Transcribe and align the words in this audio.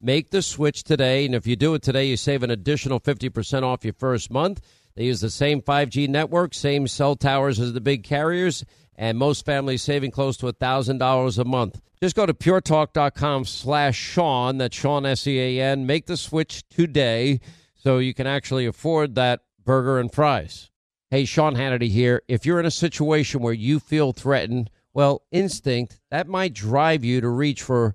Make 0.00 0.30
the 0.30 0.42
switch 0.42 0.84
today, 0.84 1.24
and 1.24 1.34
if 1.34 1.46
you 1.46 1.56
do 1.56 1.74
it 1.74 1.82
today, 1.82 2.06
you 2.06 2.16
save 2.16 2.42
an 2.42 2.50
additional 2.50 3.00
50% 3.00 3.62
off 3.62 3.84
your 3.84 3.94
first 3.94 4.30
month. 4.30 4.60
They 4.96 5.04
use 5.04 5.20
the 5.20 5.30
same 5.30 5.62
5G 5.62 6.08
network, 6.08 6.54
same 6.54 6.86
cell 6.86 7.16
towers 7.16 7.58
as 7.58 7.72
the 7.72 7.80
big 7.80 8.04
carriers, 8.04 8.64
and 8.96 9.18
most 9.18 9.44
families 9.44 9.82
saving 9.82 10.10
close 10.10 10.36
to 10.38 10.46
$1,000 10.46 11.38
a 11.38 11.44
month. 11.44 11.80
Just 12.02 12.16
go 12.16 12.26
to 12.26 12.34
puretalk.com 12.34 13.44
slash 13.44 13.96
Sean, 13.96 14.58
that's 14.58 14.76
Sean 14.76 15.06
S-E-A-N. 15.06 15.86
Make 15.86 16.06
the 16.06 16.16
switch 16.16 16.68
today 16.68 17.40
so 17.74 17.98
you 17.98 18.14
can 18.14 18.26
actually 18.26 18.66
afford 18.66 19.14
that 19.14 19.40
burger 19.64 19.98
and 19.98 20.12
fries. 20.12 20.70
Hey, 21.10 21.24
Sean 21.24 21.54
Hannity 21.54 21.88
here. 21.88 22.22
If 22.28 22.44
you're 22.44 22.60
in 22.60 22.66
a 22.66 22.70
situation 22.70 23.40
where 23.40 23.52
you 23.52 23.80
feel 23.80 24.12
threatened, 24.12 24.70
well, 24.92 25.22
instinct, 25.32 25.98
that 26.10 26.28
might 26.28 26.52
drive 26.52 27.04
you 27.04 27.20
to 27.20 27.28
reach 27.28 27.62
for 27.62 27.94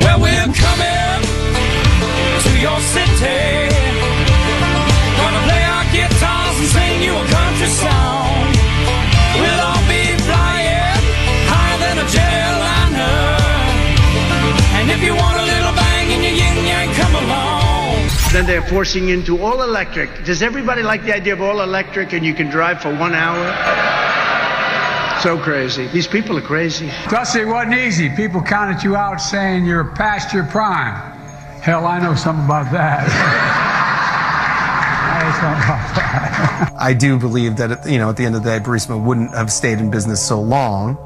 Well, 0.00 0.18
we're 0.20 0.52
coming 0.54 1.20
to 2.44 2.52
your 2.60 2.80
city. 2.94 3.68
Gonna 5.18 5.42
play 5.48 5.62
our 5.74 5.86
guitars 5.92 6.56
and 6.58 6.68
sing 6.76 7.02
you 7.02 7.14
a 7.14 7.24
country 7.26 7.66
song. 7.66 8.52
We'll 9.40 9.60
all 9.68 9.84
be 9.88 10.02
flying 10.26 11.02
higher 11.50 11.78
than 11.84 11.96
a 11.98 12.06
jetliner. 12.14 13.38
And 14.78 14.90
if 14.90 15.02
you 15.02 15.14
want 15.14 15.36
a 15.38 15.44
little 15.44 15.74
bang 15.74 16.10
in 16.10 16.20
your 16.22 16.32
yin 16.32 16.66
yang, 16.66 16.94
come 16.94 17.14
along. 17.14 18.08
Then 18.32 18.46
they're 18.46 18.62
forcing 18.62 19.08
into 19.08 19.42
all 19.42 19.62
electric. 19.62 20.24
Does 20.24 20.42
everybody 20.42 20.82
like 20.82 21.04
the 21.04 21.14
idea 21.14 21.32
of 21.32 21.40
all 21.40 21.60
electric 21.62 22.12
and 22.12 22.24
you 22.24 22.34
can 22.34 22.48
drive 22.50 22.80
for 22.82 22.94
one 22.94 23.14
hour? 23.14 24.07
So 25.20 25.36
crazy. 25.36 25.88
These 25.88 26.06
people 26.06 26.38
are 26.38 26.42
crazy. 26.42 26.92
Dusty, 27.08 27.40
it 27.40 27.44
wasn't 27.44 27.74
easy. 27.74 28.08
People 28.08 28.40
counted 28.40 28.84
you 28.84 28.94
out 28.94 29.16
saying 29.16 29.66
you're 29.66 29.92
past 29.96 30.32
your 30.32 30.44
prime. 30.44 30.94
Hell, 31.60 31.86
I 31.86 31.98
know 31.98 32.14
something 32.14 32.44
about 32.44 32.70
that. 32.70 33.08
I 35.10 35.24
know 35.24 35.32
something 35.32 35.64
about 35.64 35.96
that. 35.96 36.72
I 36.78 36.94
do 36.94 37.18
believe 37.18 37.56
that 37.56 37.84
you 37.90 37.98
know 37.98 38.10
at 38.10 38.16
the 38.16 38.26
end 38.26 38.36
of 38.36 38.44
the 38.44 38.50
day, 38.50 38.64
Burisma 38.64 39.02
wouldn't 39.02 39.34
have 39.34 39.50
stayed 39.50 39.78
in 39.78 39.90
business 39.90 40.24
so 40.24 40.40
long, 40.40 40.96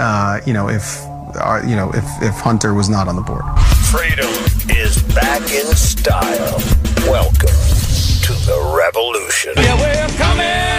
uh, 0.00 0.40
you 0.44 0.52
know, 0.52 0.68
if 0.68 1.00
uh, 1.36 1.62
you 1.64 1.76
know 1.76 1.90
if 1.94 2.04
if 2.22 2.34
Hunter 2.40 2.74
was 2.74 2.88
not 2.88 3.06
on 3.06 3.14
the 3.14 3.22
board. 3.22 3.44
Freedom 3.92 4.30
is 4.68 5.00
back 5.14 5.42
in 5.42 5.66
style. 5.76 6.58
Welcome 7.08 7.54
to 8.26 8.32
the 8.46 8.74
revolution. 8.76 9.52
Yeah, 9.56 9.78
we're 9.78 10.08
coming 10.18 10.69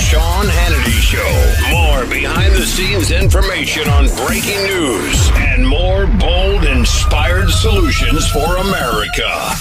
Sean 0.00 0.46
Hannity 0.46 1.00
Show. 1.00 1.70
More 1.70 2.06
behind 2.06 2.54
the 2.54 2.64
scenes 2.66 3.10
information 3.10 3.88
on 3.88 4.06
breaking 4.26 4.62
news 4.64 5.30
and 5.34 5.66
more 5.66 6.06
bold, 6.06 6.64
inspired 6.64 7.50
solutions 7.50 8.26
for 8.30 8.56
America. 8.56 9.52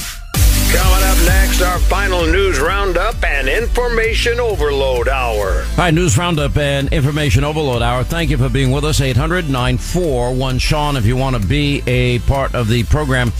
Coming 0.72 1.03
up 1.03 1.17
next, 1.25 1.61
our 1.61 1.79
final 1.79 2.25
news 2.25 2.59
roundup 2.59 3.22
and 3.23 3.50
information 3.50 4.39
overload 4.39 5.09
hour. 5.09 5.63
Hi, 5.75 5.91
News 5.91 6.17
Roundup 6.17 6.56
and 6.57 6.94
Information 6.94 7.44
Overload 7.44 7.81
Hour. 7.81 8.03
Thank 8.03 8.29
you 8.29 8.38
for 8.38 8.50
being 8.50 8.71
with 8.71 8.85
us. 8.85 9.01
800 9.01 9.50
941 9.50 10.59
Sean 10.59 10.95
if 10.95 11.06
you 11.06 11.17
want 11.17 11.41
to 11.41 11.47
be 11.47 11.83
a 11.88 12.19
part 12.19 12.56
of 12.56 12.67
the 12.67 12.83
program. 12.83 13.33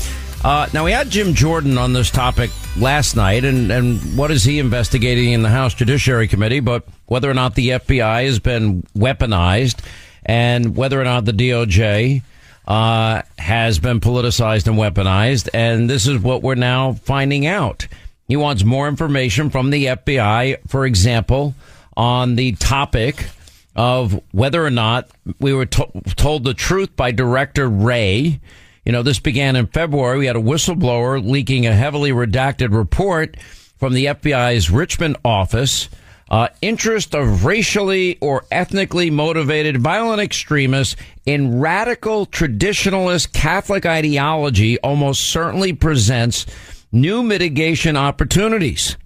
Uh, 0.44 0.68
now, 0.74 0.86
we 0.86 0.92
had 0.92 1.10
Jim 1.10 1.34
Jordan 1.34 1.78
on 1.78 1.94
this 1.94 2.10
topic 2.10 2.50
last 2.80 3.16
night, 3.16 3.44
and, 3.44 3.72
and 3.72 4.18
what 4.18 4.32
is 4.32 4.44
he 4.44 4.60
investigating 4.60 5.32
in 5.34 5.42
the 5.42 5.50
House 5.50 5.74
Judiciary 5.74 6.28
Committee, 6.28 6.60
but 6.60 6.88
whether 7.06 7.30
or 7.30 7.34
not 7.34 7.56
the 7.56 7.70
FBI 7.70 8.26
has 8.26 8.40
been 8.40 8.84
weaponized 8.98 9.84
and 10.26 10.76
whether 10.76 11.00
or 11.00 11.04
not 11.04 11.26
the 11.26 11.32
DOJ 11.32 12.22
uh, 12.68 13.22
has 13.38 13.80
been 13.80 14.00
politicized 14.00 14.68
and 14.68 14.78
weaponized. 14.78 15.50
And 15.54 15.90
this 15.90 16.08
is 16.08 16.20
what 16.20 16.42
we're 16.44 16.56
now 16.56 16.94
finding 16.94 17.46
out. 17.46 17.88
He 18.28 18.38
wants 18.38 18.64
more 18.64 18.88
information 18.88 19.50
from 19.50 19.72
the 19.72 19.86
FBI, 19.86 20.58
for 20.68 20.86
example, 20.86 21.56
on 21.98 22.36
the 22.36 22.52
topic 22.54 23.28
of 23.76 24.22
whether 24.32 24.64
or 24.64 24.70
not 24.70 25.10
we 25.40 25.54
were 25.54 25.66
to- 25.66 25.92
told 26.16 26.44
the 26.44 26.54
truth 26.54 26.96
by 26.96 27.12
Director 27.12 27.68
Wray. 27.68 28.40
You 28.90 28.94
know, 28.94 29.04
this 29.04 29.20
began 29.20 29.56
in 29.56 29.68
February. 29.68 30.18
We 30.18 30.26
had 30.26 30.36
a 30.36 30.42
whistleblower 30.42 31.24
leaking 31.24 31.68
a 31.68 31.76
heavily 31.76 32.10
redacted 32.10 32.74
report 32.74 33.38
from 33.78 33.94
the 33.94 34.06
FBI's 34.06 34.72
Richmond 34.72 35.16
office. 35.24 35.90
Uh, 36.28 36.48
interest 36.64 37.14
of 37.14 37.46
racially 37.46 38.18
or 38.20 38.46
ethnically 38.50 39.12
motivated 39.12 39.78
violent 39.80 40.20
extremists 40.20 40.96
in 41.28 41.60
radical 41.60 42.26
traditionalist 42.26 43.32
Catholic 43.32 43.86
ideology 43.86 44.80
almost 44.80 45.22
certainly 45.22 45.72
presents 45.72 46.48
new 46.92 47.22
mitigation 47.22 47.96
opportunities. 47.96 48.98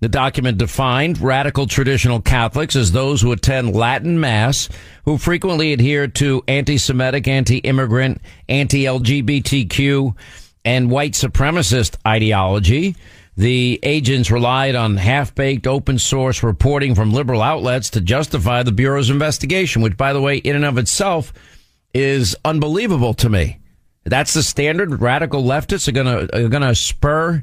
The 0.00 0.08
document 0.08 0.58
defined 0.58 1.20
radical 1.20 1.66
traditional 1.66 2.20
Catholics 2.20 2.76
as 2.76 2.92
those 2.92 3.20
who 3.20 3.32
attend 3.32 3.74
Latin 3.74 4.20
Mass, 4.20 4.68
who 5.04 5.18
frequently 5.18 5.72
adhere 5.72 6.06
to 6.06 6.44
anti-Semitic, 6.46 7.26
anti-immigrant, 7.26 8.20
anti-LGBTQ, 8.48 10.14
and 10.64 10.90
white 10.90 11.14
supremacist 11.14 11.96
ideology. 12.06 12.94
The 13.36 13.80
agents 13.82 14.30
relied 14.30 14.76
on 14.76 14.96
half-baked 14.96 15.66
open 15.66 15.98
source 15.98 16.42
reporting 16.42 16.94
from 16.94 17.12
liberal 17.12 17.42
outlets 17.42 17.90
to 17.90 18.00
justify 18.00 18.62
the 18.62 18.72
Bureau's 18.72 19.10
investigation, 19.10 19.82
which, 19.82 19.96
by 19.96 20.12
the 20.12 20.20
way, 20.20 20.36
in 20.36 20.54
and 20.54 20.64
of 20.64 20.78
itself 20.78 21.32
is 21.92 22.36
unbelievable 22.44 23.14
to 23.14 23.28
me. 23.28 23.58
That's 24.04 24.34
the 24.34 24.42
standard. 24.42 25.00
Radical 25.00 25.42
leftists 25.42 25.88
are 25.88 25.92
going 25.92 26.28
to 26.28 26.44
are 26.44 26.48
going 26.48 26.62
to 26.62 26.74
spur 26.74 27.42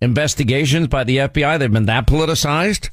investigations 0.00 0.88
by 0.88 1.04
the 1.04 1.18
FBI. 1.18 1.58
They've 1.58 1.72
been 1.72 1.86
that 1.86 2.06
politicized. 2.06 2.90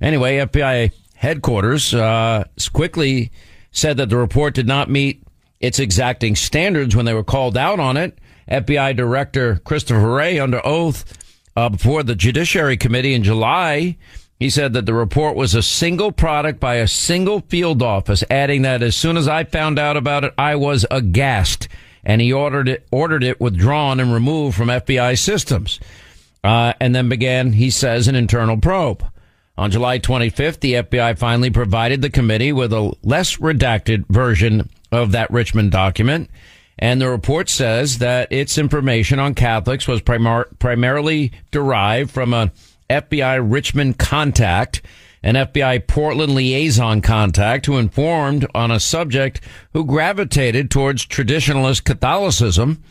Anyway, 0.00 0.38
FBI 0.38 0.92
headquarters 1.14 1.94
uh, 1.94 2.44
quickly 2.72 3.30
said 3.70 3.96
that 3.96 4.08
the 4.10 4.16
report 4.16 4.54
did 4.54 4.66
not 4.66 4.90
meet 4.90 5.22
its 5.60 5.78
exacting 5.78 6.36
standards 6.36 6.94
when 6.94 7.06
they 7.06 7.14
were 7.14 7.24
called 7.24 7.56
out 7.56 7.80
on 7.80 7.96
it. 7.96 8.18
FBI 8.50 8.94
Director 8.94 9.56
Christopher 9.64 10.14
Wray, 10.14 10.38
under 10.38 10.60
oath 10.66 11.04
uh, 11.56 11.70
before 11.70 12.02
the 12.02 12.14
Judiciary 12.14 12.76
Committee 12.76 13.14
in 13.14 13.22
July, 13.22 13.96
He 14.38 14.50
said 14.50 14.72
that 14.74 14.84
the 14.84 14.92
report 14.92 15.36
was 15.36 15.54
a 15.54 15.62
single 15.62 16.12
product 16.12 16.60
by 16.60 16.74
a 16.74 16.88
single 16.88 17.40
field 17.40 17.82
office, 17.82 18.24
adding 18.28 18.62
that 18.62 18.82
as 18.82 18.94
soon 18.96 19.16
as 19.16 19.28
I 19.28 19.44
found 19.44 19.78
out 19.78 19.96
about 19.96 20.24
it, 20.24 20.34
I 20.36 20.56
was 20.56 20.84
aghast. 20.90 21.68
And 22.04 22.20
he 22.20 22.32
ordered 22.32 22.68
it, 22.68 22.86
ordered 22.90 23.24
it 23.24 23.40
withdrawn 23.40 24.00
and 24.00 24.12
removed 24.12 24.56
from 24.56 24.68
FBI 24.68 25.18
systems. 25.18 25.80
Uh, 26.44 26.74
and 26.78 26.94
then 26.94 27.08
began, 27.08 27.54
he 27.54 27.70
says, 27.70 28.06
an 28.06 28.14
internal 28.14 28.58
probe. 28.58 29.02
On 29.56 29.70
July 29.70 29.98
25th, 29.98 30.60
the 30.60 30.74
FBI 30.74 31.16
finally 31.18 31.48
provided 31.48 32.02
the 32.02 32.10
committee 32.10 32.52
with 32.52 32.72
a 32.72 32.94
less 33.02 33.38
redacted 33.38 34.04
version 34.08 34.68
of 34.92 35.12
that 35.12 35.30
Richmond 35.30 35.72
document. 35.72 36.28
And 36.78 37.00
the 37.00 37.08
report 37.08 37.48
says 37.48 37.98
that 37.98 38.30
its 38.30 38.58
information 38.58 39.18
on 39.18 39.34
Catholics 39.34 39.88
was 39.88 40.02
primar- 40.02 40.46
primarily 40.58 41.32
derived 41.50 42.10
from 42.10 42.34
a 42.34 42.52
FBI 42.90 43.40
Richmond 43.50 43.98
contact, 43.98 44.82
an 45.22 45.36
FBI 45.36 45.86
Portland 45.86 46.34
liaison 46.34 47.00
contact 47.00 47.66
who 47.66 47.78
informed 47.78 48.46
on 48.54 48.70
a 48.70 48.80
subject 48.80 49.40
who 49.72 49.84
gravitated 49.84 50.70
towards 50.70 51.06
traditionalist 51.06 51.84
Catholicism, 51.84 52.82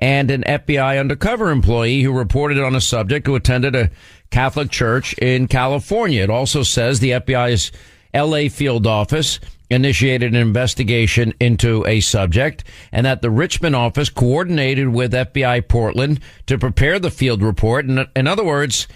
and 0.00 0.30
an 0.30 0.42
FBI 0.42 0.98
undercover 0.98 1.50
employee 1.50 2.02
who 2.02 2.12
reported 2.12 2.58
on 2.58 2.74
a 2.74 2.80
subject 2.80 3.26
who 3.26 3.34
attended 3.34 3.76
a 3.76 3.90
Catholic 4.30 4.70
church 4.70 5.12
in 5.14 5.46
California. 5.46 6.22
It 6.22 6.30
also 6.30 6.62
says 6.62 7.00
the 7.00 7.10
FBI's 7.10 7.70
LA 8.14 8.48
field 8.48 8.86
office 8.86 9.38
initiated 9.68 10.34
an 10.34 10.40
investigation 10.40 11.32
into 11.38 11.86
a 11.86 12.00
subject 12.00 12.64
and 12.90 13.06
that 13.06 13.22
the 13.22 13.30
Richmond 13.30 13.76
office 13.76 14.10
coordinated 14.10 14.88
with 14.88 15.12
FBI 15.12 15.68
Portland 15.68 16.20
to 16.46 16.58
prepare 16.58 16.98
the 16.98 17.10
field 17.10 17.42
report. 17.42 17.84
In, 17.84 18.06
in 18.16 18.26
other 18.26 18.44
words, 18.44 18.88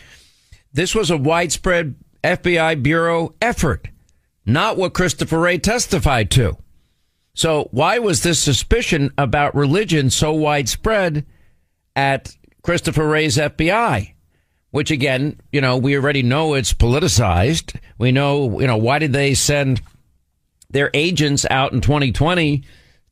this 0.72 0.94
was 0.94 1.10
a 1.10 1.16
widespread 1.16 1.94
FBI 2.24 2.82
Bureau 2.82 3.34
effort, 3.40 3.88
not 4.44 4.76
what 4.76 4.94
Christopher 4.94 5.38
Wray 5.38 5.58
testified 5.58 6.30
to. 6.32 6.56
So 7.34 7.68
why 7.72 7.98
was 7.98 8.22
this 8.22 8.40
suspicion 8.40 9.12
about 9.18 9.54
religion 9.54 10.08
so 10.10 10.32
widespread 10.32 11.26
at 11.96 12.36
Christopher 12.62 13.06
Wray's 13.06 13.36
FBI? 13.36 14.14
Which 14.70 14.90
again, 14.90 15.40
you 15.52 15.60
know, 15.60 15.76
we 15.76 15.96
already 15.96 16.22
know 16.22 16.54
it's 16.54 16.72
politicized. 16.72 17.76
We 17.98 18.12
know, 18.12 18.60
you 18.60 18.66
know, 18.66 18.76
why 18.76 18.98
did 18.98 19.12
they 19.12 19.34
send 19.34 19.82
their 20.70 20.90
agents 20.94 21.46
out 21.48 21.72
in 21.72 21.80
2020 21.80 22.64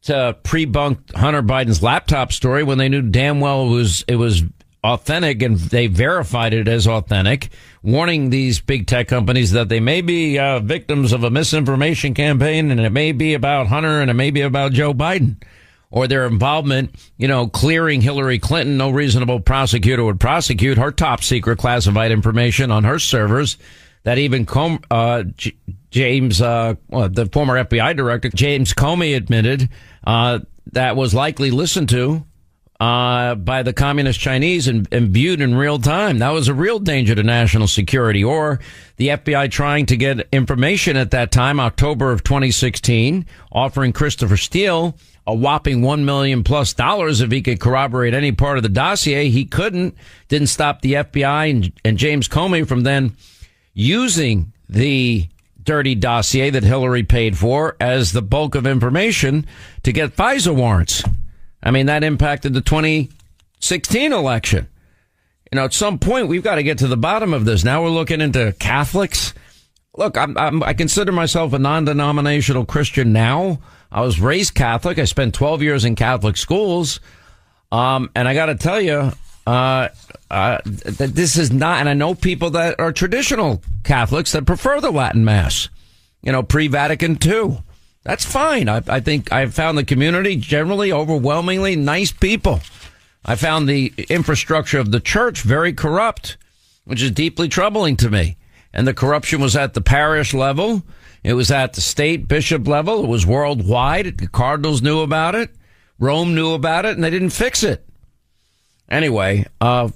to 0.03 0.37
pre-bunk 0.43 1.15
Hunter 1.15 1.43
Biden's 1.43 1.83
laptop 1.83 2.33
story 2.33 2.65
when 2.65 2.79
they 2.79 2.89
knew 2.89 3.03
damn 3.03 3.41
well 3.41 3.67
it 3.67 3.71
was 3.71 4.05
it 4.09 4.17
was 4.17 4.43
authentic 4.85 5.43
and 5.43 5.57
they 5.57 5.87
verified 5.87 6.53
it 6.53 6.67
as 6.69 6.87
authentic, 6.87 7.51
warning 7.83 8.31
these 8.31 8.61
big 8.61 8.87
tech 8.87 9.09
companies 9.09 9.53
that 9.53 9.69
they 9.69 9.81
may 9.81 10.01
be 10.01 10.39
uh, 10.39 10.59
victims 10.61 11.13
of 11.13 11.25
a 11.25 11.31
misinformation 11.31 12.15
campaign 12.15 12.71
and 12.71 12.81
it 12.81 12.91
may 12.91 13.13
be 13.13 13.35
about 13.35 13.69
Hunter 13.69 14.01
and 14.01 14.11
it 14.11 14.15
may 14.15 14.31
be 14.31 14.41
about 14.41 14.73
Joe 14.73 14.93
Biden 14.93 15.37
or 15.91 16.09
their 16.09 16.27
involvement, 16.27 16.95
you 17.19 17.29
know, 17.29 17.47
clearing 17.47 18.01
Hillary 18.01 18.39
Clinton. 18.39 18.77
No 18.77 18.91
reasonable 18.91 19.41
prosecutor 19.41 20.05
would 20.05 20.19
prosecute 20.19 20.79
her 20.79 20.91
top 20.91 21.23
secret 21.23 21.59
classified 21.59 22.11
information 22.11 22.71
on 22.71 22.85
her 22.85 22.99
servers 22.99 23.59
that 24.05 24.19
even 24.19 24.47
Com- 24.47 24.81
uh, 24.91 25.23
J- 25.37 25.55
James, 25.91 26.41
uh, 26.41 26.75
the 26.89 27.29
former 27.33 27.63
FBI 27.63 27.95
director, 27.95 28.31
James 28.31 28.73
Comey 28.75 29.15
admitted, 29.15 29.69
uh, 30.05 30.41
that 30.73 30.97
was 30.97 31.15
likely 31.15 31.51
listened 31.51 31.91
to 31.91 32.25
uh, 32.83 33.37
by 33.37 33.63
the 33.63 33.73
communist 33.73 34.19
Chinese 34.19 34.67
and, 34.67 34.89
viewed 34.91 35.41
in 35.41 35.55
real 35.55 35.79
time. 35.79 36.19
That 36.19 36.31
was 36.31 36.49
a 36.49 36.55
real 36.55 36.81
danger 36.81 37.15
to 37.15 37.23
national 37.23 37.69
security. 37.69 38.25
Or 38.25 38.59
the 38.97 39.09
FBI 39.09 39.53
trying 39.53 39.87
to 39.87 39.97
get 39.97 40.27
information 40.33 40.97
at 40.97 41.13
that 41.13 41.31
time, 41.31 41.61
October 41.61 42.11
of 42.11 42.25
2016, 42.25 43.25
offering 43.53 43.93
Christopher 43.93 44.37
Steele 44.37 44.97
a 45.25 45.33
whopping 45.33 45.83
one 45.83 46.05
million 46.05 46.43
plus 46.43 46.73
dollars 46.73 47.21
if 47.21 47.31
he 47.31 47.41
could 47.41 47.61
corroborate 47.61 48.13
any 48.15 48.33
part 48.33 48.57
of 48.57 48.65
the 48.65 48.69
dossier. 48.69 49.29
He 49.29 49.45
couldn't. 49.45 49.95
Didn't 50.27 50.49
stop 50.49 50.81
the 50.81 50.95
FBI 50.95 51.51
and, 51.51 51.73
and 51.85 51.97
James 51.97 52.27
Comey 52.27 52.67
from 52.67 52.81
then 52.81 53.17
using 53.73 54.53
the 54.69 55.29
dirty 55.63 55.95
dossier 55.95 56.51
that 56.51 56.65
Hillary 56.65 57.05
paid 57.05 57.39
for 57.39 57.77
as 57.79 58.11
the 58.11 58.23
bulk 58.23 58.57
of 58.57 58.67
information 58.67 59.47
to 59.85 59.93
get 59.93 60.17
FISA 60.17 60.53
warrants. 60.53 61.05
I 61.63 61.71
mean, 61.71 61.87
that 61.87 62.05
impacted 62.05 62.55
the 62.55 62.61
2016 62.61 64.13
election. 64.13 64.69
You 65.51 65.57
know, 65.57 65.65
at 65.65 65.75
some 65.75 65.99
point, 65.99 66.29
we've 66.29 66.43
got 66.43 66.57
to 66.57 66.63
get 66.63 66.79
to 66.79 66.87
the 66.87 66.97
bottom 66.97 67.35
of 67.35 67.45
this. 67.45 67.63
Now 67.63 67.83
we're 67.83 67.91
looking 67.91 68.21
into 68.21 68.55
Catholics. 68.59 69.35
Look, 69.97 70.17
I'm, 70.17 70.37
I'm, 70.39 70.63
i 70.63 70.73
consider 70.73 71.13
myself 71.13 71.53
a 71.53 71.59
non-denominational 71.59 72.65
Christian 72.65 73.13
now. 73.13 73.61
I 73.91 74.01
was 74.01 74.19
raised 74.19 74.55
Catholic. 74.55 74.99
I 74.99 75.05
spent 75.05 75.35
12 75.35 75.63
years 75.63 75.85
in 75.85 75.95
Catholic 75.95 76.39
schools. 76.39 77.01
Um, 77.71 78.11
and 78.15 78.27
I 78.27 78.35
got 78.35 78.47
to 78.47 78.55
tell 78.55 78.81
you, 78.81 79.13
uh, 79.47 79.89
uh, 80.31 80.59
that 80.65 81.11
this 81.15 81.37
is 81.37 81.53
not, 81.53 81.81
and 81.81 81.89
I 81.89 81.95
know 81.95 82.15
people 82.15 82.51
that 82.51 82.81
are 82.81 82.93
traditional 82.93 83.63
Catholics 83.85 84.33
that 84.33 84.47
prefer 84.47 84.81
the 84.81 84.91
Latin 84.91 85.25
Mass, 85.25 85.69
you 86.23 86.33
know, 86.33 86.43
pre-Vatican 86.43 87.19
II. 87.23 87.59
That's 88.05 88.25
fine. 88.25 88.69
I, 88.69 88.83
I 88.89 89.01
think 89.01 89.33
I've 89.33 89.55
found 89.55 89.79
the 89.79 89.85
community 89.85 90.37
generally 90.37 90.93
overwhelmingly 90.93 91.77
nice 91.77 92.13
people. 92.13 92.61
I 93.25 93.37
found 93.37 93.69
the 93.69 93.93
infrastructure 94.09 94.79
of 94.79 94.91
the 94.91 95.01
church 95.01 95.43
very 95.43 95.73
corrupt, 95.73 96.37
which 96.85 97.03
is 97.03 97.13
deeply 97.13 97.49
troubling 97.49 97.97
to 97.99 98.11
me. 98.11 98.37
And 98.73 98.87
the 98.87 98.95
corruption 98.95 99.41
was 99.41 99.55
at 99.55 99.75
the 99.75 99.81
parish 99.81 100.35
level. 100.35 100.83
It 101.23 101.35
was 101.35 101.51
at 101.51 101.75
the 101.75 101.81
state 101.81 102.27
bishop 102.27 102.67
level. 102.67 103.05
It 103.05 103.09
was 103.09 103.27
worldwide. 103.27 104.19
The 104.19 104.27
Cardinals 104.27 104.83
knew 104.83 105.01
about 105.01 105.35
it. 105.37 105.51
Rome 106.01 106.35
knew 106.35 106.53
about 106.53 106.85
it 106.85 106.95
and 106.97 107.05
they 107.05 107.11
didn't 107.11 107.31
fix 107.31 107.63
it. 107.63 107.87
Anyway, 108.89 109.47
uh, 109.61 109.89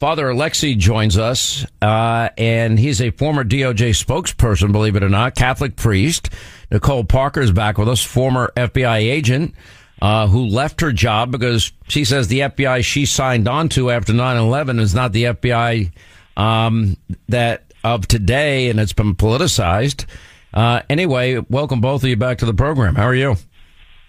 Father 0.00 0.30
Alexei 0.30 0.76
joins 0.76 1.18
us, 1.18 1.66
uh, 1.82 2.30
and 2.38 2.78
he's 2.78 3.02
a 3.02 3.10
former 3.10 3.44
DOJ 3.44 3.90
spokesperson, 3.90 4.72
believe 4.72 4.96
it 4.96 5.02
or 5.02 5.10
not, 5.10 5.34
Catholic 5.34 5.76
priest. 5.76 6.30
Nicole 6.70 7.04
Parker 7.04 7.42
is 7.42 7.52
back 7.52 7.76
with 7.76 7.86
us, 7.86 8.02
former 8.02 8.50
FBI 8.56 8.96
agent, 8.96 9.54
uh, 10.00 10.26
who 10.26 10.46
left 10.46 10.80
her 10.80 10.90
job 10.90 11.30
because 11.30 11.70
she 11.86 12.06
says 12.06 12.28
the 12.28 12.40
FBI 12.40 12.82
she 12.82 13.04
signed 13.04 13.46
on 13.46 13.68
to 13.68 13.90
after 13.90 14.14
9-11 14.14 14.80
is 14.80 14.94
not 14.94 15.12
the 15.12 15.24
FBI, 15.24 15.92
um, 16.34 16.96
that 17.28 17.70
of 17.84 18.08
today, 18.08 18.70
and 18.70 18.80
it's 18.80 18.94
been 18.94 19.14
politicized. 19.14 20.06
Uh, 20.54 20.80
anyway, 20.88 21.36
welcome 21.50 21.82
both 21.82 22.02
of 22.02 22.08
you 22.08 22.16
back 22.16 22.38
to 22.38 22.46
the 22.46 22.54
program. 22.54 22.94
How 22.94 23.04
are 23.04 23.14
you? 23.14 23.36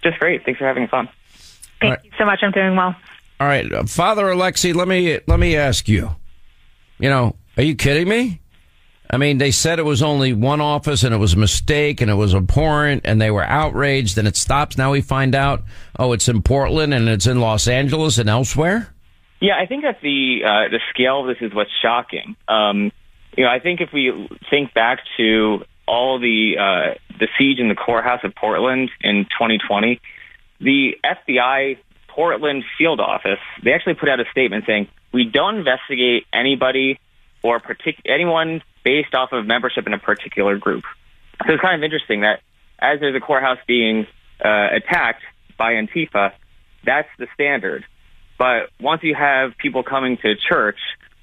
Just 0.03 0.19
great. 0.19 0.45
Thanks 0.45 0.57
for 0.57 0.67
having 0.67 0.83
us 0.83 0.89
on. 0.93 1.09
Thank 1.81 1.95
right. 1.95 2.05
you 2.05 2.11
so 2.17 2.23
much. 2.23 2.39
I'm 2.43 2.51
doing 2.51 2.77
well. 2.77 2.95
All 3.41 3.47
right, 3.47 3.73
uh, 3.73 3.85
Father 3.85 4.29
Alexei, 4.29 4.71
let 4.71 4.87
me 4.87 5.17
let 5.25 5.39
me 5.39 5.55
ask 5.55 5.89
you. 5.89 6.11
You 6.99 7.09
know, 7.09 7.35
are 7.57 7.63
you 7.63 7.73
kidding 7.73 8.07
me? 8.07 8.39
I 9.09 9.17
mean, 9.17 9.39
they 9.39 9.49
said 9.49 9.79
it 9.79 9.83
was 9.83 10.03
only 10.03 10.31
one 10.31 10.61
office 10.61 11.03
and 11.03 11.11
it 11.11 11.17
was 11.17 11.33
a 11.33 11.39
mistake 11.39 12.01
and 12.01 12.11
it 12.11 12.13
was 12.13 12.35
abhorrent 12.35 13.01
and 13.03 13.19
they 13.19 13.31
were 13.31 13.43
outraged 13.43 14.19
and 14.19 14.27
it 14.27 14.35
stops. 14.35 14.77
Now 14.77 14.91
we 14.91 15.01
find 15.01 15.33
out, 15.33 15.63
oh, 15.97 16.13
it's 16.13 16.29
in 16.29 16.43
Portland 16.43 16.93
and 16.93 17.09
it's 17.09 17.25
in 17.25 17.39
Los 17.39 17.67
Angeles 17.67 18.19
and 18.19 18.29
elsewhere. 18.29 18.93
Yeah, 19.39 19.57
I 19.59 19.65
think 19.65 19.85
that 19.85 20.01
the 20.03 20.41
uh, 20.45 20.69
the 20.69 20.79
scale 20.93 21.21
of 21.21 21.25
this 21.25 21.37
is 21.41 21.51
what's 21.51 21.71
shocking. 21.81 22.35
Um, 22.47 22.91
you 23.35 23.43
know, 23.43 23.49
I 23.49 23.57
think 23.57 23.81
if 23.81 23.89
we 23.91 24.29
think 24.51 24.71
back 24.75 24.99
to 25.17 25.63
all 25.87 26.19
the 26.19 26.57
uh, 26.59 26.93
the 27.17 27.27
siege 27.39 27.57
in 27.57 27.69
the 27.69 27.75
courthouse 27.75 28.23
of 28.23 28.35
Portland 28.35 28.91
in 29.01 29.23
2020, 29.23 29.99
the 30.59 30.91
FBI 31.03 31.79
Portland 32.13 32.63
field 32.77 32.99
office, 32.99 33.39
they 33.63 33.71
actually 33.73 33.95
put 33.95 34.09
out 34.09 34.19
a 34.19 34.25
statement 34.31 34.65
saying, 34.67 34.87
we 35.13 35.25
don't 35.25 35.57
investigate 35.57 36.25
anybody 36.33 36.99
or 37.43 37.59
partic- 37.59 38.01
anyone 38.05 38.61
based 38.83 39.13
off 39.13 39.31
of 39.31 39.45
membership 39.45 39.87
in 39.87 39.93
a 39.93 39.99
particular 39.99 40.57
group. 40.57 40.83
So 41.45 41.53
it's 41.53 41.61
kind 41.61 41.75
of 41.75 41.83
interesting 41.83 42.21
that 42.21 42.41
as 42.79 42.99
there's 42.99 43.15
a 43.15 43.19
courthouse 43.19 43.59
being 43.67 44.07
uh, 44.43 44.67
attacked 44.75 45.23
by 45.57 45.73
Antifa, 45.73 46.33
that's 46.85 47.09
the 47.17 47.27
standard. 47.33 47.85
But 48.37 48.69
once 48.79 49.03
you 49.03 49.15
have 49.15 49.57
people 49.57 49.83
coming 49.83 50.17
to 50.17 50.35
church 50.35 50.79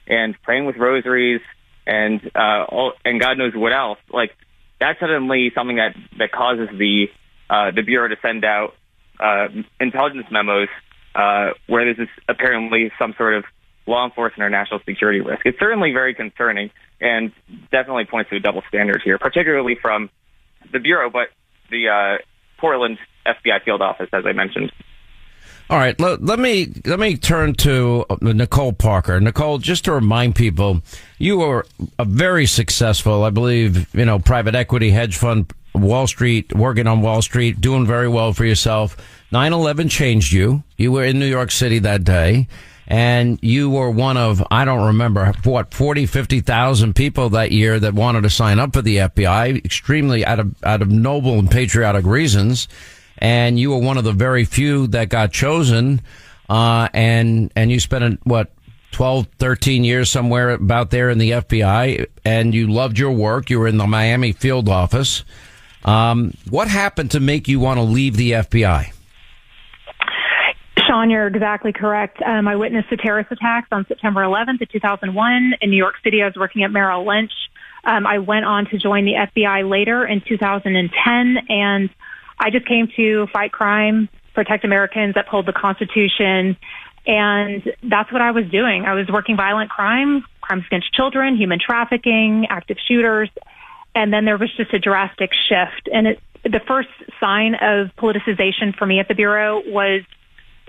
and 0.06 0.40
praying 0.42 0.66
with 0.66 0.76
rosaries 0.76 1.40
and 1.86 2.20
uh, 2.34 2.64
all, 2.68 2.92
and 3.04 3.20
God 3.20 3.38
knows 3.38 3.54
what 3.54 3.72
else, 3.72 3.98
like 4.12 4.36
that's 4.80 5.00
suddenly 5.00 5.50
something 5.54 5.76
that 5.76 5.96
that 6.18 6.30
causes 6.30 6.68
the 6.78 7.06
uh, 7.50 7.72
the 7.74 7.82
bureau 7.82 8.08
to 8.08 8.16
send 8.22 8.44
out 8.44 8.74
uh, 9.20 9.48
intelligence 9.80 10.26
memos 10.30 10.68
uh, 11.14 11.50
where 11.66 11.92
this 11.92 12.02
is 12.02 12.08
apparently 12.28 12.92
some 12.98 13.14
sort 13.16 13.34
of 13.34 13.44
law 13.86 14.04
enforcement 14.04 14.46
or 14.46 14.50
national 14.50 14.80
security 14.86 15.20
risk. 15.20 15.42
It's 15.44 15.58
certainly 15.58 15.92
very 15.92 16.14
concerning 16.14 16.70
and 17.00 17.32
definitely 17.72 18.04
points 18.04 18.30
to 18.30 18.36
a 18.36 18.40
double 18.40 18.62
standard 18.68 19.00
here, 19.02 19.18
particularly 19.18 19.76
from 19.80 20.10
the 20.72 20.78
Bureau, 20.78 21.10
but 21.10 21.28
the 21.70 21.88
uh, 21.88 22.22
Portland 22.58 22.98
FBI 23.26 23.62
field 23.64 23.82
office, 23.82 24.08
as 24.12 24.24
I 24.26 24.32
mentioned. 24.32 24.72
All 25.70 25.76
right, 25.76 25.98
let, 26.00 26.22
let, 26.22 26.38
me 26.38 26.72
let 26.86 26.98
me 26.98 27.16
turn 27.16 27.54
to 27.56 28.06
uh, 28.08 28.16
Nicole 28.22 28.72
Parker. 28.72 29.20
Nicole, 29.20 29.58
just 29.58 29.84
to 29.84 29.92
remind 29.92 30.34
people, 30.34 30.80
you 31.18 31.38
were 31.38 31.66
a 31.98 32.06
very 32.06 32.46
successful, 32.46 33.22
I 33.22 33.30
believe, 33.30 33.94
you 33.94 34.06
know, 34.06 34.18
private 34.18 34.54
equity 34.54 34.90
hedge 34.90 35.18
fund, 35.18 35.52
Wall 35.80 36.06
Street, 36.06 36.54
working 36.54 36.86
on 36.86 37.00
Wall 37.00 37.22
Street, 37.22 37.60
doing 37.60 37.86
very 37.86 38.08
well 38.08 38.32
for 38.32 38.44
yourself. 38.44 38.96
9/11 39.32 39.88
changed 39.90 40.32
you. 40.32 40.62
You 40.76 40.92
were 40.92 41.04
in 41.04 41.18
New 41.18 41.26
York 41.26 41.50
City 41.50 41.78
that 41.80 42.04
day, 42.04 42.48
and 42.86 43.38
you 43.42 43.70
were 43.70 43.90
one 43.90 44.16
of 44.16 44.42
I 44.50 44.64
don't 44.64 44.86
remember 44.86 45.32
what 45.44 45.74
40, 45.74 46.06
50,000 46.06 46.94
people 46.94 47.30
that 47.30 47.52
year 47.52 47.78
that 47.78 47.94
wanted 47.94 48.22
to 48.22 48.30
sign 48.30 48.58
up 48.58 48.72
for 48.74 48.82
the 48.82 48.96
FBI, 48.98 49.64
extremely 49.64 50.24
out 50.24 50.40
of 50.40 50.54
out 50.62 50.82
of 50.82 50.90
noble 50.90 51.38
and 51.38 51.50
patriotic 51.50 52.04
reasons 52.04 52.68
and 53.18 53.58
you 53.58 53.70
were 53.70 53.78
one 53.78 53.98
of 53.98 54.04
the 54.04 54.12
very 54.12 54.44
few 54.44 54.86
that 54.88 55.08
got 55.08 55.32
chosen. 55.32 56.00
Uh, 56.48 56.88
and, 56.94 57.52
and 57.54 57.70
you 57.70 57.80
spent 57.80 58.20
what, 58.24 58.52
12, 58.92 59.26
13 59.38 59.84
years 59.84 60.08
somewhere 60.08 60.50
about 60.50 60.90
there 60.90 61.10
in 61.10 61.18
the 61.18 61.32
FBI 61.32 62.06
and 62.24 62.54
you 62.54 62.68
loved 62.68 62.98
your 62.98 63.10
work. 63.10 63.50
You 63.50 63.60
were 63.60 63.68
in 63.68 63.76
the 63.76 63.86
Miami 63.86 64.32
field 64.32 64.68
office. 64.68 65.24
Um, 65.84 66.32
what 66.50 66.68
happened 66.68 67.12
to 67.12 67.20
make 67.20 67.48
you 67.48 67.60
want 67.60 67.78
to 67.78 67.82
leave 67.82 68.16
the 68.16 68.32
FBI? 68.32 68.92
Sean, 70.86 71.10
you're 71.10 71.26
exactly 71.26 71.72
correct. 71.72 72.20
Um, 72.22 72.48
I 72.48 72.56
witnessed 72.56 72.88
the 72.90 72.96
terrorist 72.96 73.30
attacks 73.30 73.68
on 73.70 73.86
September 73.86 74.22
11th 74.22 74.62
of 74.62 74.70
2001 74.70 75.54
in 75.60 75.70
New 75.70 75.76
York 75.76 75.94
City. 76.02 76.22
I 76.22 76.26
was 76.26 76.36
working 76.36 76.62
at 76.62 76.70
Merrill 76.70 77.06
Lynch. 77.06 77.32
Um, 77.84 78.06
I 78.06 78.18
went 78.18 78.44
on 78.44 78.66
to 78.66 78.78
join 78.78 79.04
the 79.04 79.12
FBI 79.12 79.68
later 79.68 80.06
in 80.06 80.22
2010 80.26 81.38
and 81.48 81.90
I 82.40 82.50
just 82.50 82.66
came 82.66 82.88
to 82.96 83.26
fight 83.32 83.52
crime, 83.52 84.08
protect 84.34 84.64
Americans, 84.64 85.14
uphold 85.16 85.46
the 85.46 85.52
Constitution, 85.52 86.56
and 87.06 87.62
that's 87.82 88.12
what 88.12 88.22
I 88.22 88.30
was 88.30 88.44
doing. 88.50 88.84
I 88.84 88.94
was 88.94 89.08
working 89.08 89.36
violent 89.36 89.70
crime, 89.70 90.24
crimes 90.40 90.64
against 90.66 90.92
children, 90.92 91.36
human 91.36 91.58
trafficking, 91.58 92.46
active 92.48 92.76
shooters, 92.86 93.30
and 93.98 94.12
then 94.12 94.24
there 94.24 94.38
was 94.38 94.48
just 94.56 94.72
a 94.72 94.78
drastic 94.78 95.30
shift. 95.34 95.88
And 95.92 96.06
it, 96.06 96.20
the 96.44 96.60
first 96.68 96.88
sign 97.18 97.56
of 97.56 97.88
politicization 97.96 98.76
for 98.78 98.86
me 98.86 99.00
at 99.00 99.08
the 99.08 99.14
Bureau 99.14 99.60
was 99.66 100.02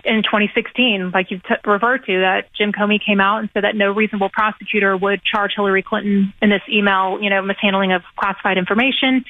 in 0.03 0.23
2016, 0.23 1.11
like 1.13 1.29
you 1.29 1.37
t- 1.37 1.53
referred 1.63 2.05
to, 2.07 2.21
that 2.21 2.51
Jim 2.57 2.71
Comey 2.71 2.99
came 2.99 3.19
out 3.19 3.37
and 3.37 3.49
said 3.53 3.65
that 3.65 3.75
no 3.75 3.91
reasonable 3.91 4.29
prosecutor 4.29 4.97
would 4.97 5.23
charge 5.23 5.51
Hillary 5.55 5.83
Clinton 5.83 6.33
in 6.41 6.49
this 6.49 6.63
email, 6.67 7.21
you 7.21 7.29
know, 7.29 7.43
mishandling 7.43 7.91
of 7.91 8.01
classified 8.15 8.57
information. 8.57 9.23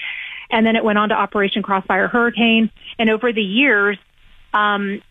And 0.49 0.65
then 0.65 0.77
it 0.77 0.83
went 0.85 0.97
on 0.97 1.09
to 1.09 1.15
Operation 1.15 1.61
Crossfire 1.61 2.07
Hurricane. 2.07 2.71
And 2.97 3.09
over 3.09 3.33
the 3.33 3.41
years, 3.41 3.97
um, 4.53 5.01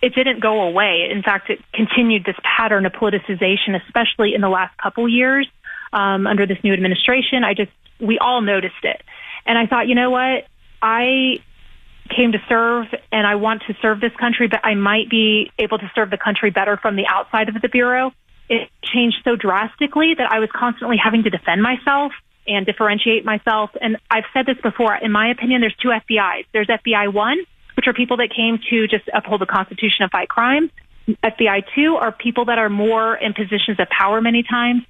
it 0.00 0.14
didn't 0.14 0.38
go 0.38 0.62
away. 0.62 1.08
In 1.10 1.24
fact, 1.24 1.50
it 1.50 1.58
continued 1.74 2.24
this 2.24 2.36
pattern 2.44 2.86
of 2.86 2.92
politicization, 2.92 3.74
especially 3.84 4.34
in 4.34 4.40
the 4.40 4.48
last 4.48 4.76
couple 4.78 5.08
years 5.08 5.48
um, 5.92 6.26
under 6.26 6.46
this 6.46 6.58
new 6.62 6.72
administration. 6.72 7.44
I 7.44 7.54
just, 7.54 7.72
we 8.00 8.18
all 8.18 8.40
noticed 8.40 8.82
it. 8.82 9.02
And 9.44 9.56
I 9.58 9.66
thought, 9.66 9.88
you 9.88 9.94
know 9.94 10.10
what? 10.10 10.46
I 10.82 11.38
came 12.08 12.32
to 12.32 12.38
serve 12.48 12.86
and 13.12 13.26
I 13.26 13.36
want 13.36 13.62
to 13.68 13.74
serve 13.80 14.00
this 14.00 14.14
country, 14.18 14.48
but 14.48 14.60
I 14.64 14.74
might 14.74 15.10
be 15.10 15.50
able 15.58 15.78
to 15.78 15.90
serve 15.94 16.10
the 16.10 16.18
country 16.18 16.50
better 16.50 16.76
from 16.76 16.96
the 16.96 17.06
outside 17.06 17.48
of 17.48 17.60
the 17.60 17.68
Bureau. 17.68 18.12
It 18.48 18.70
changed 18.82 19.18
so 19.24 19.34
drastically 19.36 20.14
that 20.14 20.30
I 20.30 20.38
was 20.38 20.48
constantly 20.54 20.96
having 21.02 21.24
to 21.24 21.30
defend 21.30 21.62
myself 21.62 22.12
and 22.46 22.64
differentiate 22.64 23.24
myself. 23.24 23.70
And 23.80 23.96
I've 24.10 24.24
said 24.32 24.46
this 24.46 24.58
before. 24.62 24.94
In 24.94 25.10
my 25.10 25.30
opinion, 25.30 25.60
there's 25.60 25.76
two 25.76 25.88
FBIs. 25.88 26.46
There's 26.52 26.68
FBI 26.68 27.12
one, 27.12 27.38
which 27.76 27.88
are 27.88 27.92
people 27.92 28.18
that 28.18 28.30
came 28.34 28.58
to 28.70 28.86
just 28.86 29.04
uphold 29.12 29.40
the 29.40 29.46
Constitution 29.46 30.02
and 30.02 30.10
fight 30.10 30.28
crime. 30.28 30.70
FBI 31.08 31.64
two 31.74 31.96
are 31.96 32.12
people 32.12 32.46
that 32.46 32.58
are 32.58 32.68
more 32.68 33.16
in 33.16 33.32
positions 33.32 33.78
of 33.78 33.88
power 33.88 34.20
many 34.20 34.42
times. 34.42 34.82